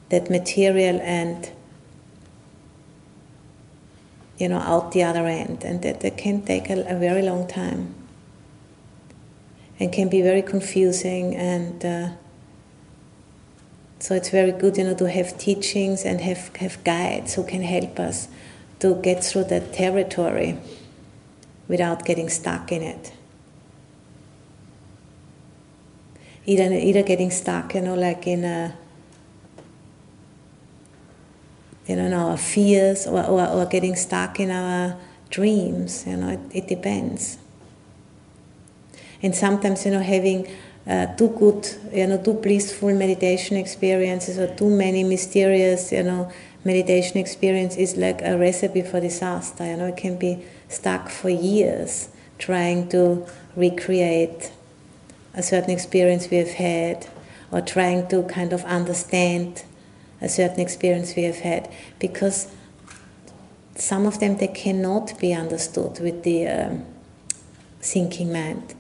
that 0.08 0.30
material 0.30 1.02
and 1.02 1.52
you 4.38 4.48
know, 4.48 4.60
out 4.60 4.94
the 4.94 5.04
other 5.04 5.28
end, 5.28 5.66
and 5.66 5.82
that, 5.82 6.00
that 6.00 6.18
can 6.18 6.42
take 6.42 6.70
a, 6.70 6.80
a 6.88 6.98
very 6.98 7.22
long 7.22 7.46
time, 7.46 7.94
and 9.78 9.92
can 9.92 10.08
be 10.08 10.22
very 10.22 10.42
confusing, 10.42 11.36
and 11.36 11.84
uh, 11.84 12.10
so 14.00 14.16
it's 14.16 14.30
very 14.30 14.52
good, 14.52 14.78
you 14.78 14.86
know, 14.86 14.96
to 14.96 15.10
have 15.10 15.38
teachings 15.38 16.06
and 16.06 16.22
have 16.22 16.56
have 16.58 16.84
guides 16.84 17.36
who 17.36 17.44
can 17.44 17.62
help 17.62 18.00
us 18.00 18.30
to 18.80 18.96
get 18.96 19.24
through 19.24 19.46
that 19.46 19.74
territory 19.74 20.58
without 21.68 22.06
getting 22.06 22.30
stuck 22.30 22.72
in 22.72 22.82
it. 22.82 23.12
Either 26.46 26.74
either 26.74 27.04
getting 27.04 27.30
stuck, 27.30 27.76
you 27.76 27.82
know, 27.82 27.96
like 27.96 28.26
in 28.26 28.46
a 28.46 28.76
you 31.90 31.96
know, 31.96 32.06
in 32.06 32.14
our 32.14 32.38
fears 32.38 33.08
or, 33.08 33.26
or, 33.26 33.48
or 33.48 33.66
getting 33.66 33.96
stuck 33.96 34.40
in 34.40 34.52
our 34.52 34.96
dreams. 35.32 36.06
You 36.06 36.18
know, 36.18 36.30
it, 36.30 36.40
it 36.52 36.68
depends. 36.68 37.40
And 39.24 39.36
sometimes, 39.36 39.86
you 39.86 39.92
know, 39.92 40.02
having 40.02 40.48
uh, 40.90 41.06
too 41.16 41.30
good, 41.38 41.68
you 41.94 42.08
know, 42.08 42.18
too 42.18 42.34
blissful 42.34 42.92
meditation 42.94 43.56
experiences 43.56 44.40
or 44.40 44.54
too 44.56 44.70
many 44.70 45.04
mysterious, 45.04 45.92
you 45.92 46.02
know, 46.02 46.32
meditation 46.66 47.18
experience 47.18 47.78
is 47.78 47.96
like 47.96 48.22
a 48.24 48.36
recipe 48.38 48.82
for 48.82 49.00
disaster. 49.00 49.66
You 49.66 49.78
know, 49.78 49.86
it 49.86 49.98
can 49.98 50.18
be 50.18 50.44
stuck 50.68 51.10
for 51.10 51.30
years 51.30 52.10
trying 52.40 52.90
to 52.90 53.26
recreate 53.56 54.52
a 55.36 55.44
certain 55.44 55.70
experience 55.70 56.30
we 56.32 56.38
have 56.38 56.54
had 56.54 57.08
or 57.52 57.62
trying 57.62 58.08
to 58.08 58.24
kind 58.24 58.52
of 58.52 58.64
understand 58.64 59.64
a 60.22 60.28
certain 60.28 60.60
experience 60.60 61.16
we 61.16 61.24
have 61.24 61.40
had 61.40 61.72
because 62.00 62.52
some 63.76 64.06
of 64.06 64.20
them 64.20 64.38
they 64.38 64.48
cannot 64.48 65.18
be 65.20 65.34
understood 65.34 66.00
with 66.00 66.24
the 66.24 66.48
um, 66.48 66.86
thinking 67.80 68.34
mind 68.34 68.76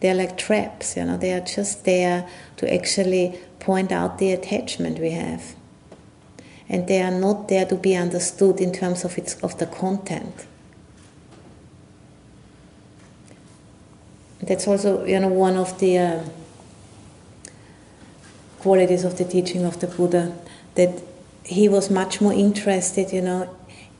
they're 0.00 0.14
like 0.14 0.36
traps 0.36 0.96
you 0.96 1.04
know 1.04 1.16
they 1.16 1.32
are 1.32 1.40
just 1.40 1.84
there 1.84 2.28
to 2.56 2.72
actually 2.72 3.38
point 3.60 3.92
out 3.92 4.18
the 4.18 4.32
attachment 4.32 4.98
we 4.98 5.10
have. 5.10 5.54
And 6.68 6.88
they 6.88 7.02
are 7.02 7.10
not 7.10 7.48
there 7.48 7.66
to 7.66 7.76
be 7.76 7.94
understood 7.94 8.60
in 8.60 8.72
terms 8.72 9.04
of 9.04 9.18
its 9.18 9.34
of 9.42 9.58
the 9.58 9.66
content. 9.66 10.46
That's 14.42 14.66
also 14.66 15.04
you 15.04 15.20
know 15.20 15.28
one 15.28 15.56
of 15.56 15.78
the 15.78 15.98
uh, 15.98 16.24
qualities 18.60 19.04
of 19.04 19.18
the 19.18 19.24
teaching 19.24 19.64
of 19.64 19.80
the 19.80 19.86
Buddha, 19.86 20.36
that 20.74 21.02
he 21.44 21.68
was 21.68 21.90
much 21.90 22.20
more 22.20 22.32
interested, 22.32 23.12
you 23.12 23.22
know, 23.22 23.48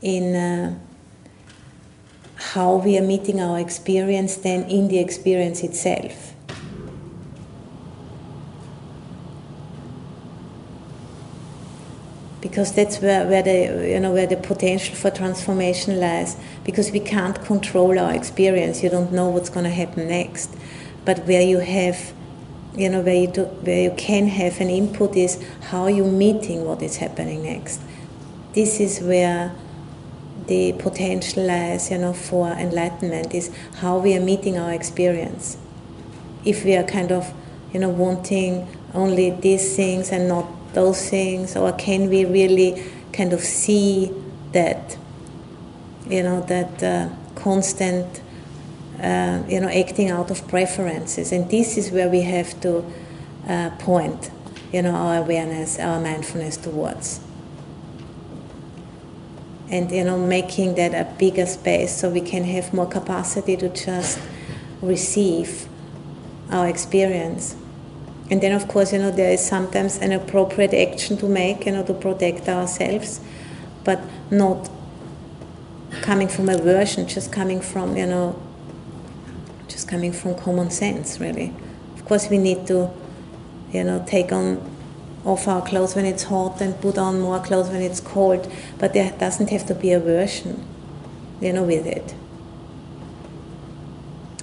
in 0.01 0.35
uh, 0.35 0.79
how 2.41 2.77
we 2.77 2.99
are 2.99 3.03
meeting 3.03 3.41
our 3.41 3.59
experience 3.59 4.37
than 4.37 4.65
in 4.65 4.89
the 4.89 4.99
experience 4.99 5.63
itself. 5.63 6.35
Because 12.41 12.73
that's 12.73 13.01
where, 13.01 13.27
where 13.27 13.43
the 13.43 13.91
you 13.91 14.01
know 14.01 14.13
where 14.13 14.27
the 14.27 14.37
potential 14.37 14.95
for 14.95 15.11
transformation 15.11 16.01
lies. 16.01 16.37
Because 16.65 16.91
we 16.91 17.01
can't 17.01 17.41
control 17.45 17.99
our 17.99 18.15
experience, 18.15 18.83
you 18.83 18.89
don't 18.89 19.13
know 19.13 19.29
what's 19.29 19.51
going 19.51 19.65
to 19.65 19.71
happen 19.71 20.09
next. 20.09 20.51
But 21.05 21.27
where 21.27 21.43
you 21.43 21.59
have 21.59 22.13
you 22.75 22.89
know 22.89 23.01
where 23.01 23.15
you 23.15 23.27
do, 23.27 23.45
where 23.45 23.83
you 23.83 23.95
can 23.97 24.27
have 24.29 24.61
an 24.61 24.71
input 24.71 25.17
is 25.17 25.43
how 25.71 25.87
you 25.87 26.05
meeting 26.05 26.65
what 26.65 26.81
is 26.83 26.97
happening 26.97 27.43
next 27.43 27.81
this 28.53 28.81
is 28.81 29.01
where 29.01 29.53
the 30.47 30.73
potential 30.75 31.45
you 31.45 31.99
know, 31.99 32.13
for 32.13 32.49
enlightenment 32.49 33.35
is 33.35 33.51
how 33.77 33.99
we 33.99 34.17
are 34.17 34.21
meeting 34.21 34.59
our 34.59 34.73
experience. 34.73 35.57
If 36.45 36.65
we 36.65 36.77
are 36.77 36.85
kind 36.85 37.13
of, 37.13 37.33
you 37.73 37.81
know, 37.81 37.89
wanting 37.89 38.67
only 38.95 39.31
these 39.31 39.77
things 39.77 40.11
and 40.11 40.29
not 40.29 40.47
those 40.73 41.09
things, 41.09 41.57
or 41.57 41.73
can 41.73 42.09
we 42.09 42.25
really 42.25 42.83
kind 43.13 43.33
of 43.33 43.41
see 43.41 44.13
that, 44.53 44.97
you 46.09 46.23
know, 46.23 46.41
that 46.43 46.83
uh, 46.83 47.09
constant, 47.35 48.23
uh, 49.01 49.43
you 49.49 49.61
know, 49.61 49.69
acting 49.69 50.11
out 50.11 50.31
of 50.31 50.47
preferences, 50.49 51.33
and 51.33 51.51
this 51.51 51.77
is 51.77 51.91
where 51.91 52.09
we 52.09 52.23
have 52.23 52.61
to 52.61 52.85
uh, 53.49 53.71
point, 53.79 54.31
you 54.73 54.83
know, 54.83 54.93
our 54.93 55.19
awareness, 55.19 55.79
our 55.79 56.01
mindfulness 56.01 56.57
towards 56.57 57.21
and 59.71 59.91
you 59.93 60.05
know 60.05 60.19
making 60.19 60.75
that 60.75 60.95
a 60.95 61.09
bigger 61.19 61.47
space 61.47 61.97
so 61.97 62.11
we 62.11 62.21
can 62.21 62.45
have 62.45 62.75
more 62.75 62.87
capacity 62.87 63.57
to 63.57 63.69
just 63.69 64.19
receive 64.83 65.69
our 66.51 66.67
experience. 66.67 67.57
And 68.31 68.41
then 68.41 68.53
of 68.53 68.69
course 68.69 68.93
you 68.93 68.99
know 68.99 69.11
there 69.11 69.31
is 69.33 69.45
sometimes 69.45 69.99
an 69.99 70.13
appropriate 70.13 70.75
action 70.75 71.17
to 71.19 71.27
make 71.27 71.67
you 71.67 71.73
know 71.73 71.85
to 71.85 71.95
protect 71.95 72.49
ourselves 72.49 73.21
but 73.85 74.01
not 74.31 74.71
coming 76.03 76.29
from 76.29 76.49
aversion 76.49 77.09
just 77.09 77.33
coming 77.33 77.61
from 77.61 77.97
you 77.97 78.07
know 78.07 78.41
just 79.69 79.89
coming 79.89 80.13
from 80.13 80.35
common 80.35 80.71
sense 80.71 81.21
really. 81.21 81.55
Of 81.95 82.05
course 82.05 82.29
we 82.29 82.39
need 82.39 82.67
to 82.67 82.91
you 83.73 83.85
know 83.85 84.05
take 84.07 84.33
on 84.33 84.61
off 85.25 85.47
our 85.47 85.63
clothes 85.63 85.95
when 85.95 86.07
it's 86.07 86.25
hot 86.25 86.61
and 86.61 86.81
put 86.81 86.97
on 86.97 87.21
more 87.21 87.41
clothes 87.41 87.69
when 87.69 87.83
it's 87.83 88.01
cold, 88.01 88.51
but 88.79 88.93
there 88.95 89.13
doesn't 89.19 89.51
have 89.51 89.67
to 89.67 89.75
be 89.75 89.93
aversion, 89.93 90.67
you 91.41 91.53
know, 91.53 91.63
with 91.63 91.87
it. 91.87 92.15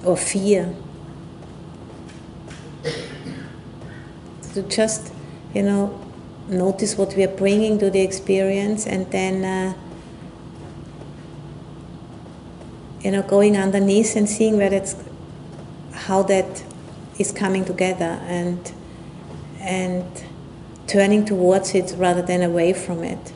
Or 0.04 0.16
fear. 0.16 0.74
To 4.54 4.62
just, 4.62 5.12
you 5.52 5.62
know, 5.62 6.00
notice 6.48 6.96
what 6.96 7.14
we 7.16 7.24
are 7.24 7.36
bringing 7.36 7.78
to 7.80 7.90
the 7.90 8.00
experience 8.00 8.86
and 8.86 9.10
then, 9.10 9.44
uh, 9.44 9.74
you 13.00 13.10
know, 13.10 13.22
going 13.22 13.56
underneath 13.56 14.16
and 14.16 14.28
seeing 14.28 14.56
where 14.56 14.70
that's, 14.70 14.96
how 15.92 16.22
that 16.22 16.62
is 17.18 17.32
coming 17.32 17.64
together 17.64 18.20
and, 18.22 18.72
and, 19.60 20.24
turning 20.88 21.24
towards 21.24 21.74
it 21.74 21.94
rather 21.96 22.22
than 22.22 22.42
away 22.42 22.72
from 22.72 23.04
it. 23.04 23.32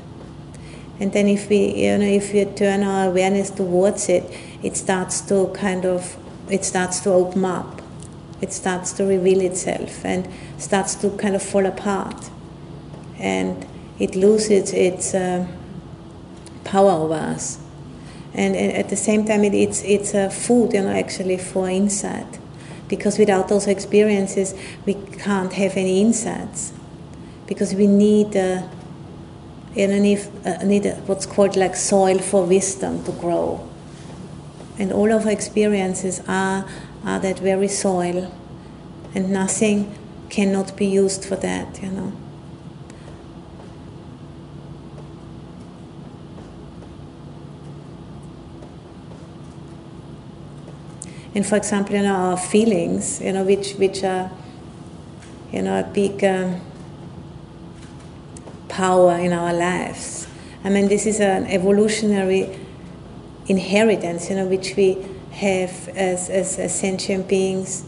And 0.98 1.12
then 1.12 1.28
if 1.28 1.48
we, 1.48 1.84
you 1.84 1.98
know, 1.98 2.06
if 2.06 2.32
we 2.32 2.44
turn 2.44 2.82
our 2.82 3.08
awareness 3.08 3.50
towards 3.50 4.08
it, 4.08 4.24
it 4.62 4.76
starts 4.76 5.20
to 5.22 5.48
kind 5.48 5.84
of, 5.84 6.16
it 6.48 6.64
starts 6.64 7.00
to 7.00 7.10
open 7.10 7.44
up. 7.44 7.82
It 8.40 8.52
starts 8.52 8.92
to 8.94 9.04
reveal 9.04 9.40
itself 9.40 10.04
and 10.04 10.28
starts 10.58 10.94
to 10.96 11.10
kind 11.10 11.34
of 11.34 11.42
fall 11.42 11.66
apart. 11.66 12.30
And 13.18 13.66
it 13.98 14.16
loses 14.16 14.72
its 14.72 15.14
uh, 15.14 15.46
power 16.64 16.90
over 16.90 17.14
us. 17.14 17.58
And, 18.34 18.56
at 18.56 18.88
the 18.88 18.96
same 18.96 19.26
time, 19.26 19.44
it, 19.44 19.54
it's, 19.54 19.82
it's 19.82 20.14
a 20.14 20.30
food, 20.30 20.72
you 20.72 20.82
know, 20.82 20.88
actually 20.88 21.36
for 21.36 21.68
insight. 21.68 22.38
Because 22.88 23.18
without 23.18 23.48
those 23.48 23.66
experiences, 23.66 24.54
we 24.86 24.94
can't 24.94 25.52
have 25.52 25.76
any 25.76 26.00
insights 26.00 26.72
because 27.52 27.74
we 27.74 27.86
need, 27.86 28.34
uh, 28.34 28.62
know, 29.76 29.98
need, 29.98 30.26
uh, 30.46 30.64
need 30.64 30.86
what's 31.04 31.26
called 31.26 31.54
like 31.54 31.76
soil 31.76 32.18
for 32.18 32.46
wisdom 32.46 33.04
to 33.04 33.12
grow. 33.12 33.68
And 34.78 34.90
all 34.90 35.12
of 35.12 35.26
our 35.26 35.32
experiences 35.32 36.22
are, 36.26 36.66
are 37.04 37.20
that 37.20 37.38
very 37.40 37.68
soil, 37.68 38.32
and 39.14 39.30
nothing 39.30 39.94
cannot 40.30 40.74
be 40.78 40.86
used 40.86 41.26
for 41.26 41.36
that, 41.36 41.82
you 41.82 41.90
know. 41.90 42.12
And 51.34 51.46
for 51.46 51.56
example, 51.56 51.96
you 51.96 52.02
know, 52.02 52.14
our 52.14 52.38
feelings, 52.38 53.20
you 53.20 53.32
know, 53.34 53.44
which, 53.44 53.74
which 53.74 54.02
are, 54.04 54.30
you 55.52 55.60
know, 55.60 55.80
a 55.80 55.82
big. 55.82 56.24
Um, 56.24 56.62
power 58.72 59.12
in 59.18 59.32
our 59.34 59.52
lives. 59.52 60.26
I 60.64 60.70
mean, 60.70 60.88
this 60.88 61.06
is 61.06 61.20
an 61.20 61.46
evolutionary 61.46 62.58
inheritance, 63.46 64.30
you 64.30 64.36
know, 64.36 64.46
which 64.46 64.74
we 64.76 64.96
have 65.32 65.88
as, 65.90 66.30
as, 66.30 66.58
as 66.58 66.74
sentient 66.74 67.28
beings, 67.28 67.84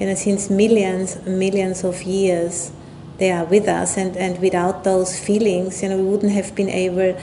you 0.00 0.06
know, 0.06 0.14
since 0.14 0.48
millions, 0.48 1.20
millions 1.26 1.84
of 1.84 2.02
years. 2.02 2.72
They 3.18 3.30
are 3.30 3.44
with 3.44 3.68
us, 3.68 3.96
and, 3.96 4.16
and 4.16 4.40
without 4.40 4.82
those 4.82 5.18
feelings, 5.18 5.82
you 5.82 5.90
know, 5.90 5.98
we 5.98 6.04
wouldn't 6.04 6.32
have 6.32 6.54
been 6.54 6.70
able, 6.70 7.20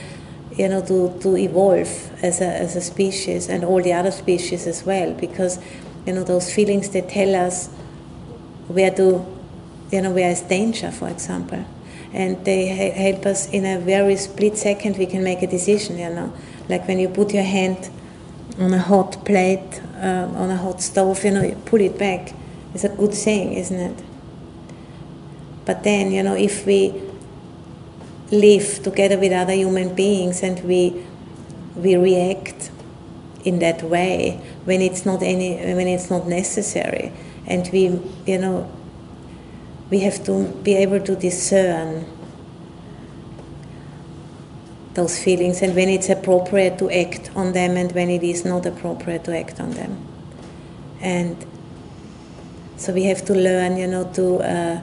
you 0.52 0.68
know, 0.68 0.80
to, 0.82 1.18
to 1.20 1.36
evolve 1.36 1.90
as 2.22 2.40
a, 2.40 2.46
as 2.46 2.76
a 2.76 2.80
species 2.80 3.48
and 3.48 3.64
all 3.64 3.82
the 3.82 3.92
other 3.92 4.10
species 4.12 4.66
as 4.66 4.86
well, 4.86 5.12
because, 5.12 5.58
you 6.06 6.12
know, 6.12 6.22
those 6.22 6.54
feelings 6.54 6.88
they 6.90 7.02
tell 7.02 7.34
us 7.34 7.68
where 8.68 8.90
to, 8.92 9.26
you 9.90 10.00
know, 10.00 10.12
where 10.12 10.30
is 10.30 10.40
danger, 10.42 10.90
for 10.90 11.08
example 11.08 11.64
and 12.12 12.44
they 12.44 12.66
help 12.66 13.24
us 13.26 13.48
in 13.50 13.64
a 13.64 13.78
very 13.78 14.16
split 14.16 14.56
second 14.56 14.98
we 14.98 15.06
can 15.06 15.24
make 15.24 15.42
a 15.42 15.46
decision 15.46 15.98
you 15.98 16.10
know. 16.10 16.32
Like 16.68 16.86
when 16.86 16.98
you 16.98 17.08
put 17.08 17.32
your 17.32 17.42
hand 17.42 17.90
on 18.58 18.72
a 18.74 18.78
hot 18.78 19.24
plate 19.24 19.80
uh, 19.96 20.28
on 20.34 20.50
a 20.50 20.56
hot 20.56 20.82
stove 20.82 21.24
you 21.24 21.30
know 21.30 21.42
you 21.42 21.56
pull 21.64 21.80
it 21.80 21.98
back. 21.98 22.32
It's 22.74 22.84
a 22.84 22.90
good 22.90 23.14
thing 23.14 23.54
isn't 23.54 23.78
it? 23.78 24.04
But 25.64 25.84
then 25.84 26.12
you 26.12 26.22
know 26.22 26.34
if 26.34 26.66
we 26.66 27.02
live 28.30 28.82
together 28.82 29.18
with 29.18 29.32
other 29.32 29.52
human 29.52 29.94
beings 29.94 30.42
and 30.42 30.62
we 30.64 31.04
we 31.76 31.96
react 31.96 32.70
in 33.44 33.58
that 33.58 33.82
way 33.82 34.40
when 34.64 34.80
it's 34.80 35.04
not 35.04 35.22
any 35.22 35.56
when 35.74 35.86
it's 35.86 36.10
not 36.10 36.26
necessary 36.26 37.12
and 37.46 37.68
we 37.72 38.00
you 38.26 38.38
know 38.38 38.70
we 39.92 40.00
have 40.00 40.24
to 40.24 40.44
be 40.62 40.74
able 40.74 41.00
to 41.00 41.14
discern 41.14 42.06
those 44.94 45.22
feelings 45.22 45.60
and 45.60 45.76
when 45.76 45.90
it's 45.90 46.08
appropriate 46.08 46.78
to 46.78 46.90
act 46.90 47.30
on 47.36 47.52
them 47.52 47.76
and 47.76 47.92
when 47.92 48.08
it 48.08 48.22
is 48.22 48.42
not 48.42 48.64
appropriate 48.64 49.22
to 49.24 49.38
act 49.38 49.60
on 49.60 49.70
them. 49.72 49.98
And 51.02 51.36
so 52.78 52.94
we 52.94 53.04
have 53.04 53.22
to 53.26 53.34
learn, 53.34 53.76
you 53.76 53.86
know, 53.86 54.10
to 54.14 54.36
uh, 54.36 54.80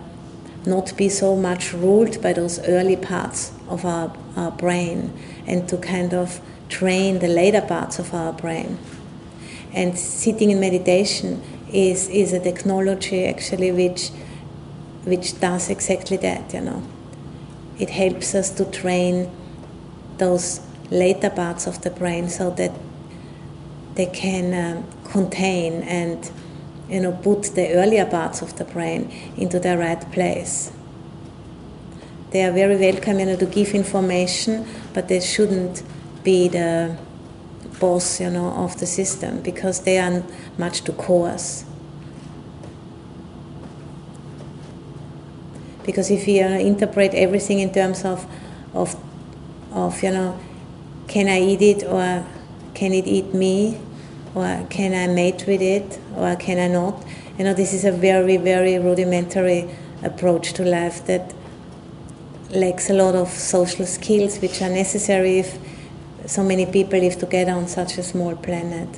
not 0.68 0.96
be 0.96 1.10
so 1.10 1.36
much 1.36 1.74
ruled 1.74 2.22
by 2.22 2.34
those 2.34 2.60
early 2.68 2.96
parts 2.96 3.52
of 3.68 3.86
our, 3.86 4.16
our 4.36 4.52
brain 4.52 5.12
and 5.48 5.68
to 5.70 5.78
kind 5.78 6.14
of 6.14 6.40
train 6.70 7.18
the 7.18 7.28
later 7.28 7.62
parts 7.62 7.98
of 7.98 8.14
our 8.14 8.32
brain. 8.32 8.78
And 9.74 9.98
sitting 9.98 10.52
in 10.52 10.60
meditation 10.60 11.42
is, 11.74 12.08
is 12.10 12.32
a 12.32 12.40
technology 12.40 13.26
actually 13.26 13.72
which 13.72 14.12
which 15.06 15.40
does 15.40 15.70
exactly 15.70 16.18
that, 16.18 16.54
you 16.54 16.62
know. 16.62 16.84
It 17.80 17.90
helps 17.90 18.36
us 18.36 18.50
to 18.52 18.66
train 18.66 19.32
those 20.18 20.60
later 20.92 21.30
parts 21.30 21.68
of 21.68 21.82
the 21.82 21.90
brain 21.90 22.30
so 22.30 22.50
that 22.52 22.72
they 23.96 24.08
can 24.08 24.54
um, 24.54 24.84
contain 25.04 25.84
and 25.84 26.32
you 26.90 27.00
know 27.00 27.12
put 27.12 27.44
the 27.56 27.74
earlier 27.74 28.06
parts 28.06 28.42
of 28.42 28.58
the 28.58 28.66
brain 28.66 29.12
into 29.38 29.60
their 29.60 29.78
right 29.78 30.12
place. 30.12 30.72
They 32.32 32.44
are 32.44 32.52
very 32.52 32.78
welcome, 32.78 33.20
you 33.20 33.26
know, 33.26 33.36
to 33.38 33.46
give 33.48 33.74
information, 33.74 34.68
but 34.94 35.08
they 35.08 35.20
shouldn't 35.20 35.82
be 36.24 36.48
the 36.48 36.96
boss, 37.80 38.22
you 38.22 38.30
know, 38.30 38.52
of 38.52 38.80
the 38.80 38.86
system 38.86 39.42
because 39.42 39.82
they 39.82 39.98
are 39.98 40.24
much 40.58 40.84
too 40.84 40.94
coarse. 40.94 41.66
Because 45.90 46.12
if 46.12 46.28
you 46.28 46.44
uh, 46.44 46.50
interpret 46.50 47.16
everything 47.16 47.58
in 47.58 47.74
terms 47.74 48.06
of, 48.06 48.24
of, 48.76 48.96
of, 49.72 50.04
you 50.04 50.12
know, 50.12 50.40
can 51.08 51.28
I 51.28 51.40
eat 51.42 51.64
it 51.64 51.84
or 51.84 52.24
can 52.76 52.94
it 52.94 53.08
eat 53.08 53.34
me 53.34 53.82
or 54.36 54.68
can 54.70 54.94
I 54.94 55.12
mate 55.12 55.46
with 55.48 55.64
it 55.64 56.00
or 56.16 56.36
can 56.36 56.60
I 56.60 56.68
not? 56.68 57.04
You 57.40 57.46
know, 57.46 57.56
this 57.56 57.74
is 57.74 57.86
a 57.86 57.92
very, 57.92 58.38
very 58.38 58.78
rudimentary 58.78 59.68
approach 60.04 60.54
to 60.54 60.64
life 60.64 61.08
that 61.08 61.34
lacks 62.52 62.92
a 62.92 62.94
lot 62.94 63.16
of 63.16 63.30
social 63.30 63.88
skills 63.88 64.38
which 64.44 64.62
are 64.62 64.70
necessary 64.70 65.40
if 65.40 65.58
so 66.28 66.44
many 66.44 66.68
people 66.68 67.00
live 67.00 67.18
together 67.18 67.54
on 67.54 67.68
such 67.68 67.98
a 67.98 68.04
small 68.04 68.36
planet. 68.36 68.90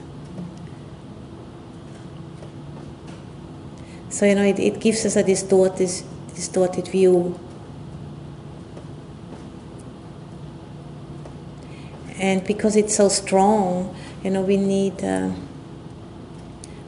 So, 4.10 4.26
you 4.26 4.36
know, 4.36 4.44
it, 4.44 4.60
it 4.60 4.82
gives 4.82 5.06
us 5.06 5.16
a 5.16 5.24
distorted, 5.24 5.90
distorted 6.42 6.88
view. 6.88 7.40
and 12.22 12.46
because 12.46 12.76
it's 12.76 12.96
so 12.96 13.10
strong, 13.10 13.96
you 14.24 14.30
know, 14.30 14.42
we 14.42 14.56
need 14.56 15.04
uh, 15.04 15.32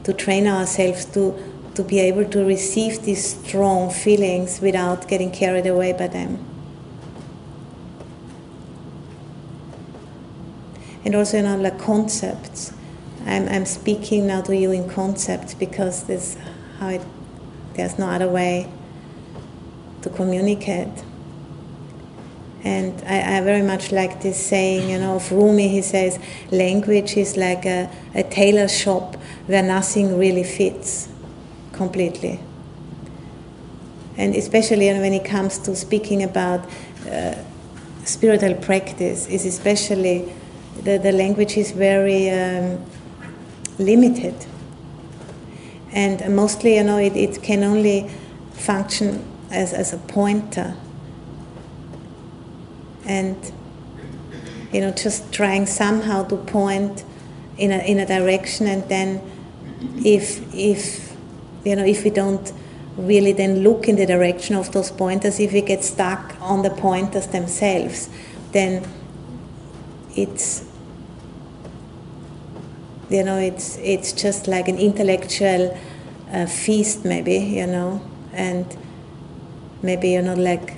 to 0.04 0.12
train 0.12 0.46
ourselves 0.46 1.04
to 1.06 1.34
to 1.74 1.82
be 1.82 1.98
able 1.98 2.24
to 2.24 2.44
receive 2.44 3.02
these 3.02 3.34
strong 3.34 3.90
feelings 3.90 4.60
without 4.60 5.08
getting 5.08 5.32
carried 5.32 5.66
away 5.66 5.92
by 5.92 6.06
them. 6.06 6.38
And 11.04 11.16
also, 11.16 11.38
you 11.38 11.42
know, 11.42 11.56
like 11.56 11.80
concepts. 11.80 12.72
I'm, 13.26 13.48
I'm 13.48 13.66
speaking 13.66 14.28
now 14.28 14.42
to 14.42 14.56
you 14.56 14.70
in 14.70 14.88
concepts 14.88 15.52
because 15.54 16.04
this 16.04 16.36
how 16.78 16.90
it, 16.90 17.02
there's 17.74 17.98
no 17.98 18.06
other 18.06 18.28
way 18.28 18.70
to 20.04 20.10
communicate. 20.10 21.02
And 22.62 22.94
I, 23.06 23.38
I, 23.38 23.40
very 23.40 23.62
much 23.62 23.90
like 23.90 24.22
this 24.22 24.38
saying, 24.38 24.88
you 24.88 24.98
know, 24.98 25.16
of 25.16 25.30
Rumi. 25.32 25.68
He 25.68 25.82
says, 25.82 26.18
language 26.50 27.16
is 27.16 27.36
like 27.36 27.66
a, 27.66 27.90
a 28.14 28.22
tailor 28.22 28.68
shop 28.68 29.16
where 29.46 29.62
nothing 29.62 30.16
really 30.16 30.44
fits 30.44 31.08
completely. 31.72 32.38
And 34.16 34.34
especially 34.34 34.86
when 34.86 35.12
it 35.12 35.24
comes 35.24 35.58
to 35.58 35.74
speaking 35.74 36.22
about 36.22 36.60
uh, 37.10 37.34
spiritual 38.04 38.54
practice, 38.54 39.26
is 39.26 39.44
especially 39.44 40.32
the, 40.82 40.98
the 40.98 41.12
language 41.12 41.56
is 41.56 41.72
very 41.72 42.30
um, 42.30 42.84
limited. 43.78 44.34
And 45.92 46.34
mostly, 46.34 46.76
you 46.76 46.84
know, 46.84 46.98
it, 46.98 47.16
it 47.16 47.42
can 47.42 47.62
only 47.64 48.10
function 48.52 49.33
as, 49.54 49.72
as 49.72 49.92
a 49.92 49.98
pointer. 49.98 50.76
And 53.06 53.36
you 54.74 54.80
know 54.80 54.90
just 54.90 55.32
trying 55.32 55.66
somehow 55.66 56.24
to 56.24 56.36
point 56.36 57.04
in 57.56 57.70
a, 57.70 57.78
in 57.78 58.00
a 58.00 58.06
direction 58.06 58.66
and 58.66 58.82
then 58.88 59.22
if 60.04 60.42
if 60.52 61.14
you 61.64 61.76
know 61.76 61.84
if 61.84 62.02
we 62.02 62.10
don't 62.10 62.52
really 62.96 63.32
then 63.32 63.62
look 63.62 63.88
in 63.88 63.94
the 63.94 64.04
direction 64.06 64.56
of 64.56 64.72
those 64.72 64.90
pointers 64.90 65.38
if 65.38 65.52
we 65.52 65.60
get 65.60 65.84
stuck 65.84 66.36
on 66.40 66.62
the 66.62 66.70
pointers 66.70 67.28
themselves 67.28 68.08
then 68.50 68.84
it's 70.16 70.64
you 73.10 73.22
know 73.22 73.38
it's 73.38 73.76
it's 73.78 74.12
just 74.12 74.48
like 74.48 74.66
an 74.66 74.78
intellectual 74.78 75.78
uh, 76.32 76.46
feast 76.46 77.04
maybe 77.04 77.36
you 77.36 77.66
know 77.66 78.00
and 78.32 78.76
maybe 79.84 80.10
you 80.10 80.22
know 80.22 80.34
like 80.34 80.76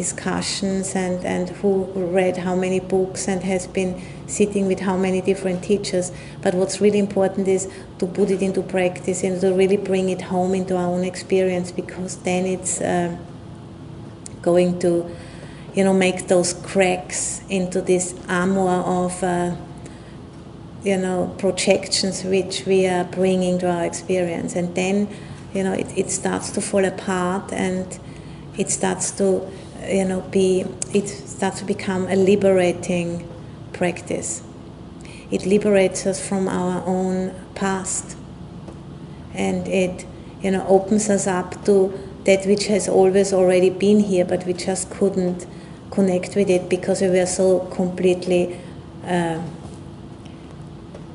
discussions 0.00 0.96
and, 0.96 1.18
and 1.26 1.50
who 1.60 1.84
read 2.18 2.38
how 2.38 2.54
many 2.56 2.80
books 2.80 3.28
and 3.28 3.42
has 3.42 3.66
been 3.66 3.92
sitting 4.26 4.66
with 4.66 4.80
how 4.80 4.96
many 4.96 5.20
different 5.20 5.62
teachers. 5.62 6.10
But 6.40 6.54
what's 6.54 6.80
really 6.80 6.98
important 6.98 7.46
is 7.46 7.70
to 7.98 8.06
put 8.06 8.30
it 8.30 8.40
into 8.40 8.62
practice 8.62 9.22
and 9.22 9.38
to 9.42 9.52
really 9.52 9.76
bring 9.76 10.08
it 10.08 10.22
home 10.22 10.54
into 10.54 10.74
our 10.74 10.88
own 10.88 11.04
experience 11.04 11.70
because 11.70 12.16
then 12.28 12.46
it's 12.46 12.80
uh, 12.80 13.14
going 14.40 14.78
to, 14.78 14.92
you 15.74 15.84
know, 15.84 15.92
make 15.92 16.28
those 16.28 16.54
cracks 16.54 17.42
into 17.50 17.82
this 17.82 18.14
armor 18.26 18.80
of, 19.02 19.22
uh, 19.22 19.54
you 20.82 20.96
know, 20.96 21.34
projections 21.36 22.24
which 22.24 22.64
we 22.64 22.86
are 22.86 23.04
bringing 23.04 23.58
to 23.58 23.70
our 23.70 23.84
experience. 23.84 24.56
And 24.56 24.74
then, 24.74 25.08
you 25.52 25.62
know, 25.62 25.74
it, 25.74 25.88
it 25.94 26.10
starts 26.10 26.48
to 26.52 26.62
fall 26.62 26.86
apart 26.86 27.52
and 27.52 27.86
it 28.56 28.70
starts 28.70 29.10
to 29.12 29.50
you 29.88 30.04
know, 30.04 30.20
be 30.20 30.64
it 30.92 31.08
starts 31.08 31.60
to 31.60 31.64
become 31.64 32.06
a 32.08 32.16
liberating 32.16 33.28
practice. 33.72 34.42
It 35.30 35.46
liberates 35.46 36.06
us 36.06 36.26
from 36.26 36.48
our 36.48 36.82
own 36.86 37.34
past, 37.54 38.16
and 39.34 39.66
it 39.68 40.06
you 40.42 40.50
know 40.50 40.66
opens 40.66 41.08
us 41.08 41.26
up 41.26 41.64
to 41.64 41.98
that 42.24 42.46
which 42.46 42.66
has 42.66 42.88
always 42.88 43.32
already 43.32 43.70
been 43.70 44.00
here, 44.00 44.24
but 44.24 44.44
we 44.44 44.52
just 44.52 44.90
couldn't 44.90 45.46
connect 45.90 46.36
with 46.36 46.50
it 46.50 46.68
because 46.68 47.00
we 47.00 47.08
were 47.08 47.26
so 47.26 47.60
completely 47.70 48.60
uh, 49.04 49.40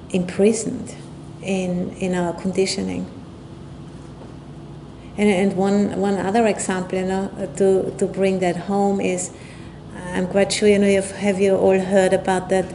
imprisoned 0.10 0.96
in 1.42 1.92
in 1.98 2.16
our 2.16 2.34
conditioning. 2.42 3.15
And, 5.18 5.30
and 5.30 5.58
one, 5.58 6.00
one 6.00 6.18
other 6.18 6.46
example, 6.46 7.00
you 7.00 7.06
know, 7.06 7.50
to, 7.58 7.96
to 7.98 8.06
bring 8.06 8.40
that 8.40 8.58
home 8.58 9.00
is, 9.00 9.32
I'm 10.14 10.28
quite 10.28 10.52
sure, 10.52 10.68
you 10.68 10.80
know, 10.80 10.88
you've, 10.88 11.12
have 11.12 11.40
you 11.40 11.56
all 11.56 11.80
heard 11.80 12.14
about 12.14 12.50
that 12.50 12.66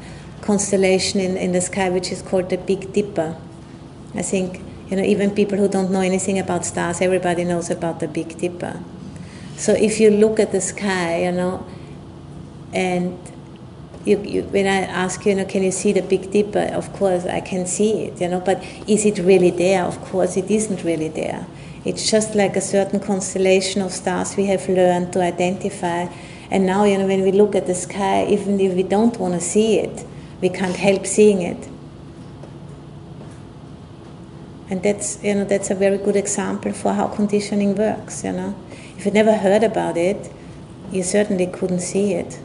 constellation 0.41 1.21
in, 1.21 1.37
in 1.37 1.53
the 1.53 1.61
sky 1.61 1.91
which 1.91 2.11
is 2.11 2.23
called 2.23 2.49
the 2.51 2.57
Big 2.57 2.93
Dipper? 2.93 3.37
I 4.15 4.23
think, 4.23 4.61
you 4.89 4.97
know, 4.97 5.03
even 5.03 5.31
people 5.31 5.59
who 5.59 5.69
don't 5.69 5.91
know 5.91 6.01
anything 6.01 6.39
about 6.39 6.65
stars, 6.65 7.01
everybody 7.01 7.45
knows 7.45 7.71
about 7.71 8.01
the 8.01 8.09
Big 8.09 8.39
Dipper. 8.39 8.83
So 9.57 9.73
if 9.75 10.01
you 10.01 10.11
look 10.11 10.41
at 10.41 10.53
the 10.53 10.61
sky, 10.61 11.25
you 11.25 11.33
know, 11.33 11.67
and 12.73 13.19
you, 14.05 14.19
you, 14.23 14.43
when 14.45 14.67
I 14.67 14.81
ask 14.81 15.25
you, 15.27 15.33
you 15.33 15.39
know, 15.39 15.45
can 15.45 15.63
you 15.63 15.71
see 15.71 15.93
the 15.93 16.03
Big 16.03 16.31
Dipper? 16.31 16.71
Of 16.73 16.93
course, 16.95 17.27
I 17.27 17.41
can 17.41 17.67
see 17.67 18.05
it, 18.05 18.21
you 18.21 18.29
know, 18.29 18.41
but 18.41 18.65
is 18.89 19.05
it 19.05 19.19
really 19.19 19.51
there? 19.51 19.85
Of 19.85 20.01
course, 20.01 20.37
it 20.37 20.51
isn't 20.51 20.83
really 20.85 21.09
there. 21.09 21.47
It's 21.85 22.11
just 22.11 22.35
like 22.35 22.57
a 22.57 22.61
certain 22.61 23.01
constellation 23.01 23.81
of 23.81 23.93
stars 23.93 24.37
we 24.37 24.47
have 24.47 24.69
learned 24.69 25.13
to 25.15 25.23
identify. 25.23 26.09
And 26.51 26.67
now, 26.67 26.85
you 26.85 26.99
know, 26.99 27.07
when 27.07 27.23
we 27.23 27.33
look 27.33 27.55
at 27.55 27.67
the 27.67 27.75
sky, 27.75 28.27
even 28.27 28.61
if 28.61 28.75
we 28.75 28.83
don't 28.83 29.19
want 29.19 29.35
to 29.35 29.41
see 29.41 29.79
it, 29.79 30.05
we 30.43 30.51
can't 30.51 30.77
help 30.77 31.07
seeing 31.07 31.41
it. 31.43 31.69
And 34.69 34.83
that's, 34.83 35.23
you 35.25 35.35
know, 35.35 35.45
that's 35.45 35.71
a 35.71 35.75
very 35.75 35.99
good 35.99 36.17
example 36.17 36.73
for 36.73 36.93
how 36.93 37.09
conditioning 37.09 37.75
works, 37.75 38.25
you 38.25 38.33
know. 38.33 38.55
If 38.97 39.07
you 39.07 39.11
never 39.11 39.35
heard 39.35 39.65
about 39.65 39.97
it, 39.97 40.31
you 40.93 41.03
certainly 41.03 41.47
couldn't 41.47 41.81
see 41.81 42.13
it. 42.13 42.41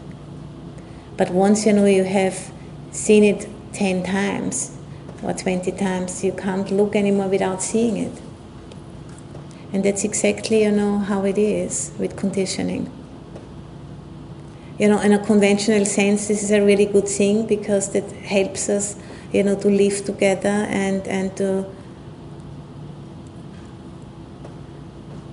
But 1.18 1.32
once, 1.32 1.66
you 1.66 1.74
know, 1.74 1.86
you 1.86 2.04
have 2.04 2.52
seen 2.92 3.24
it 3.24 3.48
10 3.74 4.04
times 4.04 4.76
or 5.22 5.34
20 5.34 5.72
times, 5.74 6.24
you 6.24 6.32
can't 6.32 6.72
look 6.72 6.96
anymore 6.96 7.28
without 7.28 7.62
seeing 7.62 7.98
it. 7.98 8.22
And 9.76 9.84
that's 9.84 10.06
exactly, 10.06 10.64
you 10.64 10.72
know, 10.72 11.00
how 11.00 11.26
it 11.26 11.38
is 11.38 11.92
with 12.00 12.16
conditioning. 12.16 12.90
You 14.80 14.88
know, 14.88 15.02
in 15.02 15.12
a 15.12 15.20
conventional 15.20 15.84
sense, 15.84 16.30
this 16.30 16.44
is 16.44 16.52
a 16.52 16.62
really 16.62 16.86
good 16.86 17.10
thing 17.10 17.46
because 17.46 17.92
that 17.92 18.10
helps 18.10 18.70
us, 18.70 18.96
you 19.34 19.44
know, 19.44 19.60
to 19.60 19.68
live 19.68 20.06
together 20.06 20.48
and, 20.48 21.06
and 21.10 21.36
to, 21.36 21.66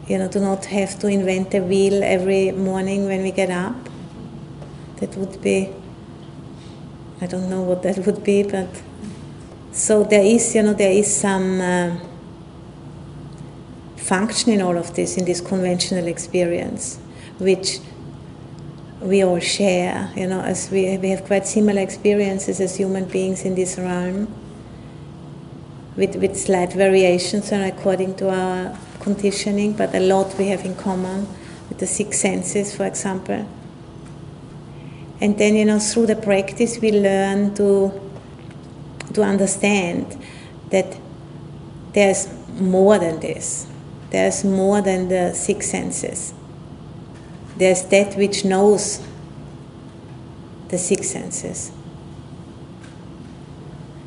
you 0.09 0.19
know, 0.19 0.27
to 0.27 0.41
not 0.41 0.65
have 0.65 0.99
to 0.99 1.07
invent 1.07 1.55
a 1.55 1.61
wheel 1.61 2.03
every 2.03 2.51
morning 2.51 3.07
when 3.07 3.23
we 3.23 3.31
get 3.31 3.51
up. 3.51 3.77
That 4.97 5.17
would 5.19 5.41
be, 5.41 5.73
I 7.21 7.27
don't 7.27 7.49
know 7.49 7.63
what 7.63 7.85
that 7.85 8.05
would 8.05 8.25
be, 8.25 8.43
but 8.43 8.83
so 9.71 10.03
there 10.03 10.25
is, 10.25 10.53
you 10.57 10.65
know, 10.65 10.73
there 10.73 10.91
is 10.91 11.17
some. 11.17 11.61
Uh, 11.61 11.97
function 14.13 14.53
in 14.53 14.61
all 14.61 14.77
of 14.77 14.95
this, 14.95 15.17
in 15.17 15.25
this 15.25 15.41
conventional 15.41 16.07
experience, 16.07 16.99
which 17.39 17.79
we 19.01 19.25
all 19.25 19.41
share, 19.41 20.13
you 20.15 20.27
know, 20.27 20.43
as 20.43 20.71
we, 20.71 20.99
we 20.99 21.09
have 21.09 21.25
quite 21.25 21.47
similar 21.47 21.81
experiences 21.81 22.61
as 22.61 22.77
human 22.77 23.07
beings 23.07 23.47
in 23.47 23.55
this 23.55 23.79
realm, 23.79 24.29
with, 25.97 26.15
with 26.17 26.37
slight 26.37 26.75
variations 26.75 27.53
and 27.53 27.65
according 27.65 28.15
to 28.15 28.29
our 28.29 28.79
conditioning, 29.01 29.73
but 29.73 29.95
a 29.95 30.01
lot 30.01 30.37
we 30.39 30.49
have 30.49 30.63
in 30.67 30.75
common 30.75 31.27
with 31.71 31.79
the 31.79 31.87
six 31.87 32.19
senses, 32.19 32.77
for 32.77 32.85
example. 32.85 33.49
And 35.23 35.39
then, 35.39 35.57
you 35.57 35.65
know, 35.65 35.79
through 35.79 36.09
the 36.09 36.17
practice, 36.17 36.79
we 36.83 36.93
learn 36.93 37.55
to, 37.55 37.99
to 39.15 39.23
understand 39.23 40.23
that 40.69 40.99
there's 41.95 42.29
more 42.61 42.99
than 42.99 43.19
this 43.19 43.72
there's 44.13 44.45
more 44.45 44.83
than 44.83 45.09
the 45.09 45.33
six 45.33 45.71
senses. 45.71 46.35
There's 47.57 47.83
that 47.85 48.15
which 48.15 48.45
knows 48.45 49.01
the 50.69 50.77
six 50.77 51.09
senses. 51.09 51.73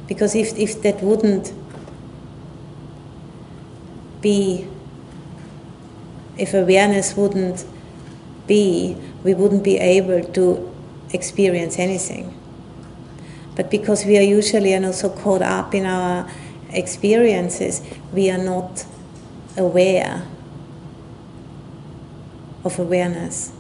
Because 0.08 0.36
if, 0.36 0.56
if 0.60 0.80
that 0.84 1.02
wouldn't 1.02 1.52
be, 4.22 4.68
if 6.38 6.54
awareness 6.54 7.18
wouldn't 7.18 7.66
be, 8.46 8.96
we 9.24 9.34
wouldn't 9.34 9.64
be 9.64 9.78
able 9.78 10.24
to 10.24 10.72
experience 11.12 11.80
anything. 11.80 12.32
But 13.56 13.72
because 13.72 14.06
we 14.06 14.20
are 14.20 14.22
usually 14.22 14.74
you 14.74 14.80
know, 14.80 14.92
so 14.92 15.10
caught 15.10 15.42
up 15.42 15.74
in 15.74 15.88
our 15.88 16.30
experiences, 16.70 17.82
we 18.14 18.30
are 18.30 18.38
not 18.38 18.86
aware 19.58 20.26
of 22.64 22.80
awareness. 22.80 23.52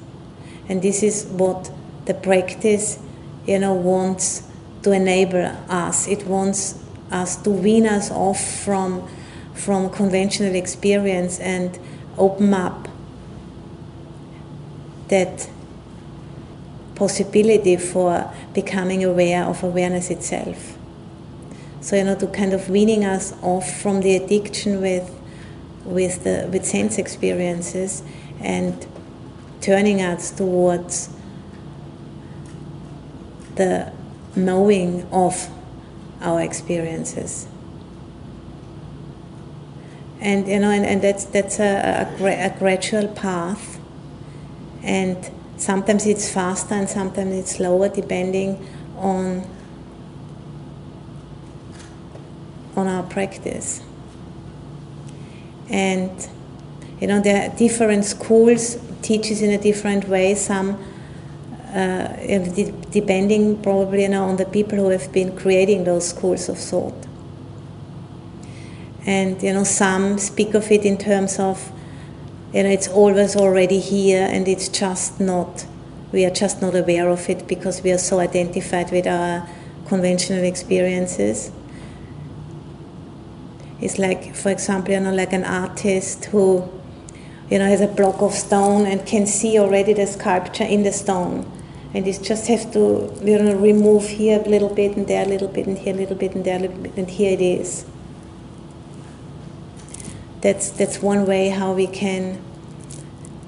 And 0.67 0.81
this 0.81 1.03
is 1.03 1.25
what 1.25 1.71
the 2.05 2.13
practice 2.13 2.99
you 3.45 3.59
know, 3.59 3.73
wants 3.73 4.43
to 4.83 4.91
enable 4.91 5.45
us. 5.69 6.07
It 6.07 6.25
wants 6.25 6.83
us 7.11 7.35
to 7.37 7.49
wean 7.49 7.85
us 7.85 8.11
off 8.11 8.39
from, 8.39 9.07
from 9.53 9.89
conventional 9.89 10.55
experience 10.55 11.39
and 11.39 11.77
open 12.17 12.53
up 12.53 12.87
that 15.07 15.49
possibility 16.95 17.77
for 17.77 18.33
becoming 18.53 19.03
aware 19.03 19.43
of 19.43 19.63
awareness 19.63 20.09
itself. 20.09 20.77
So, 21.81 21.95
you 21.95 22.03
know, 22.03 22.15
to 22.15 22.27
kind 22.27 22.53
of 22.53 22.69
weaning 22.69 23.05
us 23.05 23.33
off 23.43 23.79
from 23.81 24.01
the 24.01 24.15
addiction 24.15 24.81
with, 24.81 25.11
with, 25.85 26.23
the, 26.23 26.49
with 26.51 26.65
sense 26.65 26.97
experiences 26.97 28.03
and 28.39 28.85
turning 29.61 30.01
us 30.01 30.31
towards 30.31 31.09
the 33.55 33.91
knowing 34.35 35.07
of 35.11 35.49
our 36.21 36.41
experiences. 36.41 37.47
And 40.19 40.47
you 40.47 40.59
know, 40.59 40.71
and, 40.71 40.85
and 40.85 41.01
that's 41.01 41.25
that's 41.25 41.59
a, 41.59 42.09
a, 42.19 42.47
a 42.47 42.55
gradual 42.57 43.07
path, 43.09 43.79
and 44.81 45.29
sometimes 45.57 46.07
it's 46.07 46.31
faster 46.31 46.73
and 46.73 46.89
sometimes 46.89 47.35
it's 47.35 47.57
slower, 47.57 47.89
depending 47.89 48.67
on 48.97 49.47
on 52.75 52.87
our 52.87 53.03
practice. 53.03 53.84
And 55.69 56.11
you 56.99 57.07
know, 57.07 57.21
there 57.21 57.49
are 57.49 57.55
different 57.55 58.05
schools 58.05 58.77
teaches 59.01 59.41
in 59.41 59.51
a 59.51 59.57
different 59.57 60.07
way. 60.07 60.35
Some 60.35 60.77
uh, 61.75 62.07
depending 62.91 63.61
probably 63.61 64.03
you 64.03 64.09
know, 64.09 64.23
on 64.23 64.37
the 64.37 64.45
people 64.45 64.77
who 64.77 64.89
have 64.89 65.11
been 65.11 65.35
creating 65.35 65.83
those 65.83 66.07
schools 66.07 66.47
of 66.47 66.57
thought. 66.57 66.95
And 69.05 69.41
you 69.43 69.53
know, 69.53 69.65
some 69.65 70.17
speak 70.17 70.53
of 70.53 70.71
it 70.71 70.85
in 70.85 70.97
terms 70.97 71.37
of, 71.37 71.71
you 72.53 72.63
know, 72.63 72.69
it's 72.69 72.87
always 72.87 73.35
already 73.35 73.79
here, 73.79 74.27
and 74.31 74.47
it's 74.47 74.69
just 74.69 75.19
not. 75.19 75.65
We 76.11 76.23
are 76.23 76.31
just 76.31 76.61
not 76.61 76.75
aware 76.75 77.09
of 77.09 77.29
it 77.29 77.45
because 77.45 77.83
we 77.83 77.91
are 77.91 77.97
so 77.97 78.19
identified 78.19 78.91
with 78.91 79.05
our 79.05 79.47
conventional 79.87 80.45
experiences. 80.45 81.51
It's 83.81 83.97
like, 83.99 84.35
for 84.35 84.49
example, 84.49 84.93
you 84.93 84.99
know, 84.99 85.13
like 85.13 85.33
an 85.33 85.43
artist 85.43 86.25
who, 86.25 86.69
you 87.49 87.59
know, 87.59 87.67
has 87.67 87.81
a 87.81 87.87
block 87.87 88.21
of 88.21 88.33
stone 88.33 88.85
and 88.85 89.05
can 89.05 89.27
see 89.27 89.59
already 89.59 89.93
the 89.93 90.07
sculpture 90.07 90.63
in 90.63 90.83
the 90.83 90.91
stone 90.91 91.51
and 91.95 92.05
you 92.05 92.11
just 92.11 92.47
have 92.47 92.73
to 92.73 93.09
you 93.23 93.39
know, 93.39 93.55
remove 93.55 94.05
here 94.05 94.43
a 94.45 94.49
little 94.49 94.67
bit 94.67 94.97
and 94.97 95.07
there 95.07 95.25
a 95.25 95.29
little 95.29 95.47
bit 95.47 95.65
and 95.65 95.77
here 95.77 95.93
a 95.93 95.97
little 95.97 96.17
bit 96.17 96.35
and 96.35 96.43
there 96.43 96.57
a 96.57 96.59
little 96.59 96.77
bit 96.77 96.97
and 96.97 97.09
here 97.09 97.31
it 97.31 97.39
is. 97.39 97.85
That's, 100.41 100.69
that's 100.71 101.01
one 101.01 101.25
way 101.25 101.47
how 101.47 101.71
we 101.71 101.87
can 101.87 102.43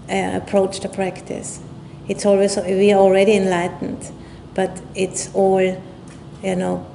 uh, 0.10 0.40
approach 0.42 0.80
the 0.80 0.88
practice. 0.88 1.60
It's 2.08 2.26
always, 2.26 2.56
we 2.56 2.94
are 2.94 3.00
already 3.00 3.36
enlightened, 3.36 4.10
but 4.56 4.82
it's 4.96 5.30
all, 5.36 5.62
you 5.62 6.56
know, 6.56 6.88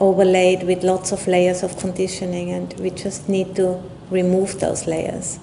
overlaid 0.00 0.62
with 0.62 0.82
lots 0.84 1.12
of 1.12 1.26
layers 1.26 1.62
of 1.62 1.76
conditioning, 1.78 2.50
and 2.50 2.74
we 2.80 2.90
just 2.90 3.28
need 3.28 3.56
to 3.56 3.82
remove 4.10 4.60
those 4.60 4.86
layers 4.86 5.38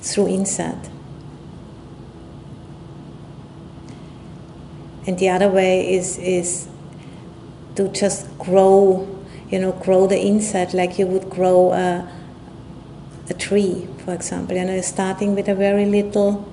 through 0.00 0.28
insight. 0.28 0.88
and 5.06 5.18
the 5.18 5.28
other 5.28 5.48
way 5.48 5.94
is 5.94 6.18
is 6.18 6.68
to 7.74 7.88
just 7.88 8.26
grow 8.38 9.08
you 9.50 9.58
know 9.58 9.72
grow 9.72 10.06
the 10.06 10.20
inside 10.26 10.72
like 10.74 10.98
you 10.98 11.06
would 11.06 11.28
grow 11.28 11.72
a, 11.72 12.08
a 13.28 13.34
tree 13.34 13.88
for 14.04 14.14
example 14.14 14.56
you 14.56 14.64
know 14.64 14.80
starting 14.80 15.34
with 15.34 15.48
a 15.48 15.54
very 15.54 15.86
little 15.86 16.48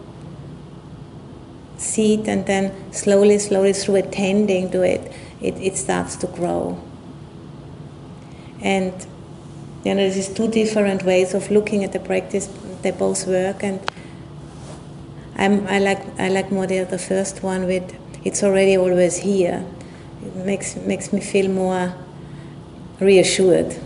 seed 1.78 2.28
and 2.28 2.46
then 2.46 2.74
slowly 2.92 3.38
slowly 3.38 3.74
through 3.74 3.96
attending 3.96 4.70
to 4.72 4.82
it 4.82 5.12
it, 5.42 5.56
it 5.58 5.78
starts 5.78 6.16
to 6.18 6.28
grow 6.28 6.82
and 8.62 8.94
you 9.86 9.94
know 9.96 10.10
there's 10.10 10.34
two 10.34 10.48
different 10.50 11.04
ways 11.04 11.34
of 11.34 11.50
looking 11.50 11.84
at 11.84 11.94
the 11.94 12.00
practice 12.00 12.50
they 12.82 12.92
both 12.92 13.26
work 13.28 13.64
and 13.64 13.80
I'm, 15.36 15.66
I 15.68 15.80
like 15.80 16.20
I 16.20 16.28
like 16.28 16.52
more 16.52 16.68
the, 16.68 16.84
the 16.84 17.00
first 17.00 17.44
one 17.44 17.66
with 17.66 17.96
it's 18.26 18.44
already 18.44 18.78
always 18.78 19.18
here. 19.18 19.66
It 20.22 20.36
makes, 20.36 20.76
makes 20.76 21.14
me 21.14 21.22
feel 21.22 21.50
more 21.50 21.94
reassured 23.00 23.78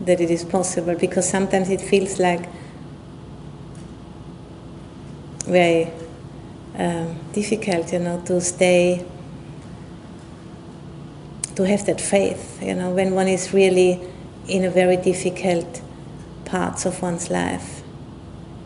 that 0.00 0.20
it 0.20 0.30
is 0.30 0.44
possible 0.44 0.94
because 0.94 1.28
sometimes 1.28 1.68
it 1.68 1.80
feels 1.80 2.18
like 2.18 2.48
very 5.44 5.90
um, 6.76 7.18
difficult, 7.32 7.92
you 7.92 7.98
know, 7.98 8.22
to 8.24 8.40
stay, 8.40 9.04
to 11.58 11.66
have 11.66 11.84
that 11.86 12.00
faith, 12.00 12.62
you 12.62 12.72
know, 12.72 12.88
when 12.90 13.16
one 13.16 13.26
is 13.26 13.52
really 13.52 14.00
in 14.46 14.62
a 14.62 14.70
very 14.70 14.96
difficult 14.96 15.82
parts 16.44 16.86
of 16.86 17.02
one's 17.02 17.30
life 17.30 17.80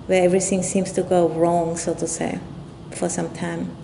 where 0.09 0.23
everything 0.23 0.63
seems 0.63 0.93
to 0.93 1.03
go 1.03 1.27
wrong, 1.27 1.75
so 1.75 1.95
to 1.95 2.07
say, 2.07 2.39
for 2.91 3.09
some 3.09 3.33
time. 3.33 3.75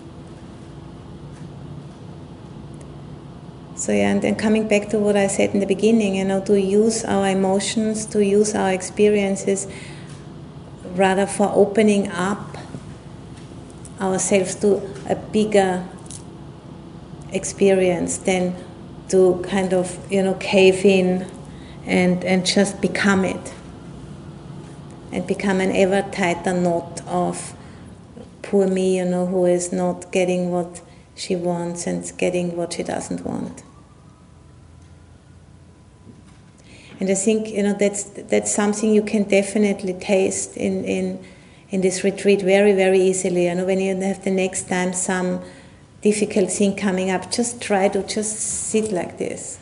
So 3.75 3.91
yeah, 3.93 4.11
and 4.11 4.21
then 4.21 4.35
coming 4.35 4.67
back 4.67 4.89
to 4.89 4.99
what 4.99 5.17
I 5.17 5.25
said 5.25 5.55
in 5.55 5.59
the 5.59 5.65
beginning, 5.65 6.13
you 6.13 6.25
know, 6.25 6.41
to 6.41 6.61
use 6.61 7.03
our 7.03 7.29
emotions, 7.29 8.05
to 8.13 8.23
use 8.23 8.53
our 8.53 8.71
experiences, 8.71 9.65
rather 10.93 11.25
for 11.25 11.51
opening 11.55 12.09
up 12.09 12.59
ourselves 13.99 14.53
to 14.57 14.87
a 15.09 15.15
bigger 15.15 15.83
experience 17.31 18.19
than 18.19 18.68
to 19.09 19.43
kind 19.43 19.73
of 19.73 19.97
you 20.11 20.21
know 20.23 20.35
cave 20.35 20.85
in 20.85 21.29
and 21.85 22.23
and 22.23 22.45
just 22.45 22.81
become 22.81 23.25
it 23.25 23.53
and 25.11 25.25
become 25.25 25.59
an 25.59 25.71
ever 25.71 26.07
tighter 26.11 26.53
knot 26.53 27.01
of 27.07 27.53
poor 28.41 28.67
me, 28.67 28.97
you 28.97 29.05
know, 29.05 29.25
who 29.25 29.45
is 29.45 29.71
not 29.71 30.11
getting 30.11 30.51
what 30.51 30.81
she 31.15 31.35
wants 31.35 31.85
and 31.85 32.11
getting 32.17 32.55
what 32.55 32.73
she 32.73 32.83
doesn't 32.83 33.25
want. 33.25 33.63
And 36.99 37.09
I 37.09 37.13
think 37.13 37.49
you 37.49 37.63
know 37.63 37.73
that's 37.73 38.03
that's 38.03 38.51
something 38.51 38.93
you 38.93 39.03
can 39.03 39.23
definitely 39.23 39.93
taste 39.93 40.57
in 40.57 40.83
in 40.83 41.23
in 41.69 41.81
this 41.81 42.03
retreat 42.03 42.41
very 42.41 42.73
very 42.73 42.99
easily. 42.99 43.45
You 43.45 43.55
know 43.55 43.65
when 43.65 43.79
you 43.79 43.95
have 43.95 44.23
the 44.23 44.31
next 44.31 44.67
time 44.67 44.91
some 44.91 45.41
difficult 46.01 46.51
thing 46.51 46.75
coming 46.75 47.09
up, 47.11 47.31
just 47.31 47.61
try 47.61 47.87
to 47.89 48.03
just 48.03 48.37
sit 48.39 48.91
like 48.91 49.17
this. 49.17 49.59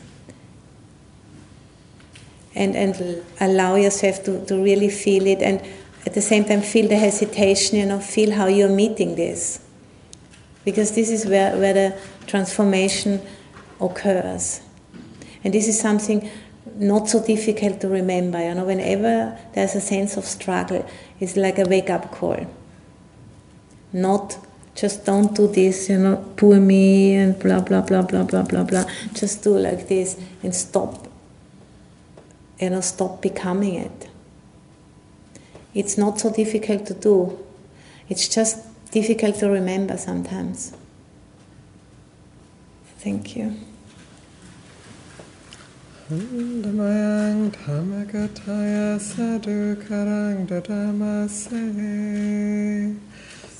And, 2.54 2.74
and 2.74 3.24
allow 3.40 3.76
yourself 3.76 4.24
to, 4.24 4.44
to 4.46 4.62
really 4.62 4.90
feel 4.90 5.26
it 5.26 5.42
and 5.42 5.62
at 6.06 6.14
the 6.14 6.22
same 6.22 6.44
time 6.44 6.62
feel 6.62 6.88
the 6.88 6.96
hesitation, 6.96 7.78
you 7.78 7.86
know, 7.86 8.00
feel 8.00 8.32
how 8.32 8.46
you're 8.46 8.68
meeting 8.68 9.14
this. 9.14 9.60
Because 10.64 10.94
this 10.94 11.10
is 11.10 11.26
where, 11.26 11.56
where 11.56 11.74
the 11.74 11.98
transformation 12.26 13.20
occurs. 13.80 14.60
And 15.44 15.52
this 15.52 15.68
is 15.68 15.78
something 15.78 16.30
not 16.76 17.08
so 17.08 17.24
difficult 17.24 17.80
to 17.80 17.88
remember. 17.88 18.42
You 18.42 18.54
know, 18.54 18.64
whenever 18.64 19.38
there's 19.54 19.74
a 19.74 19.80
sense 19.80 20.16
of 20.16 20.24
struggle, 20.24 20.88
it's 21.20 21.36
like 21.36 21.58
a 21.58 21.64
wake 21.64 21.90
up 21.90 22.10
call. 22.10 22.46
Not 23.92 24.38
just 24.78 25.04
don't 25.04 25.34
do 25.34 25.48
this, 25.48 25.88
you 25.88 25.98
know, 25.98 26.16
poor 26.36 26.60
me 26.60 27.16
and 27.16 27.36
blah 27.38 27.60
blah 27.60 27.80
blah 27.80 28.02
blah 28.02 28.22
blah 28.22 28.42
blah 28.42 28.62
blah. 28.62 28.84
Just 29.12 29.42
do 29.42 29.58
like 29.58 29.88
this 29.88 30.16
and 30.42 30.54
stop. 30.54 31.08
You 32.60 32.70
know, 32.70 32.80
stop 32.80 33.20
becoming 33.20 33.74
it. 33.74 34.08
It's 35.74 35.98
not 35.98 36.20
so 36.20 36.32
difficult 36.32 36.86
to 36.86 36.94
do. 36.94 37.44
It's 38.08 38.28
just 38.28 38.58
difficult 38.92 39.36
to 39.36 39.50
remember 39.50 39.96
sometimes. 39.96 40.72
Thank 42.98 43.36
you. 43.36 43.56